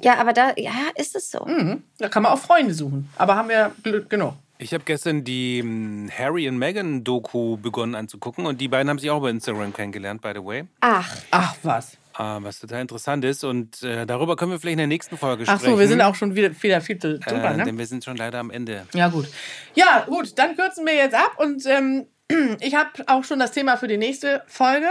[0.03, 1.45] Ja, aber da, ja, ist es so.
[1.45, 1.83] Mhm.
[1.99, 3.09] Da kann man auch Freunde suchen.
[3.17, 4.35] Aber haben wir Glück genug.
[4.59, 8.99] Ich habe gestern die hm, Harry und Meghan Doku begonnen anzugucken und die beiden haben
[8.99, 10.65] sich auch über Instagram kennengelernt, by the way.
[10.81, 11.99] Ach, Ach was.
[12.17, 15.45] Ah, was total interessant ist und äh, darüber können wir vielleicht in der nächsten Folge
[15.49, 15.75] Ach sprechen.
[15.75, 17.65] so, wir sind auch schon wieder, viel zu drüber, äh, ne?
[17.65, 18.87] Denn wir sind schon leider am Ende.
[18.95, 19.27] Ja, gut.
[19.75, 22.07] Ja, gut, dann kürzen wir jetzt ab und ähm,
[22.61, 24.87] ich habe auch schon das Thema für die nächste Folge.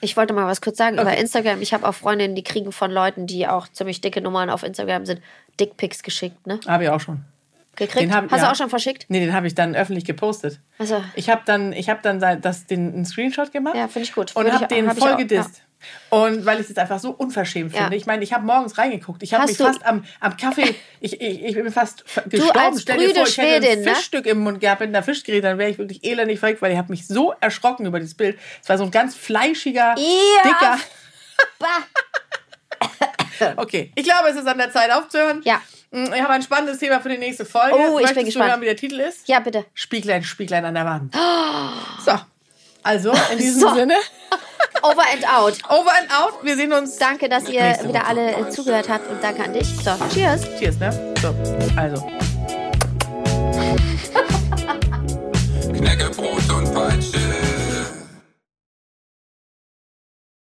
[0.00, 1.20] ich wollte mal was kurz sagen über Okay.
[1.20, 1.60] Instagram.
[1.60, 5.06] Ich habe auch Freundinnen, die kriegen von Leuten, die auch ziemlich dicke Nummern auf Instagram
[5.06, 5.20] sind,
[5.58, 6.60] Dickpics geschickt, ne?
[6.68, 7.24] Habe ich auch schon.
[7.76, 8.02] Gekriegt?
[8.02, 8.46] Den hab- Hast ja.
[8.46, 9.06] du auch schon verschickt?
[9.08, 10.60] Nee, den habe ich dann öffentlich gepostet.
[10.78, 13.74] Also, Ich habe dann, ich hab dann das, den, einen Screenshot gemacht.
[13.76, 14.34] Ja, finde ich gut.
[14.36, 15.62] Und habe den hab voll gedisst.
[16.10, 17.82] Und weil ich es jetzt einfach so unverschämt Ja.
[17.82, 17.96] finde.
[17.96, 19.22] Ich meine, ich habe morgens reingeguckt.
[19.22, 22.58] Ich habe mich du- fast am, am Kaffee, ich, ich, ich bin fast gestorben.
[22.58, 23.94] als Stell dir vor, ich hätte Brüde ein Schwedin, ne?
[23.94, 26.78] Fischstück im Mund gehabt mit einer Fischgräte, dann wäre ich wirklich elendig verrückt, weil ich
[26.78, 28.38] habe mich so erschrocken über dieses Bild.
[28.62, 30.42] Es war so ein ganz fleischiger, Ja.
[30.44, 30.78] dicker...
[33.56, 35.40] Okay, ich glaube, es ist an der Zeit aufzuhören.
[35.44, 35.62] Ja.
[35.90, 37.74] Mm, Ich habe ein spannendes Thema für die nächste Folge.
[37.74, 38.46] Oh, ich bin Möchtest gespannt.
[38.46, 39.26] Du hören, wie der Titel ist?
[39.28, 39.64] Ja, bitte.
[39.74, 41.14] Spieglein, Spieglein an der Wand.
[42.04, 42.12] So,
[42.82, 43.74] also in diesem So.
[43.74, 43.94] Sinne,
[44.82, 45.58] Over and out.
[45.68, 46.42] over and out.
[46.42, 46.96] Wir sehen uns.
[46.96, 48.06] Danke, dass ihr wieder Woche.
[48.06, 49.66] alle äh, zugehört habt und danke an dich.
[49.84, 50.42] So, cheers.
[50.58, 51.14] Cheers, ne?
[51.20, 51.34] So,
[51.76, 52.06] also.
[55.72, 56.48] Knäckebrot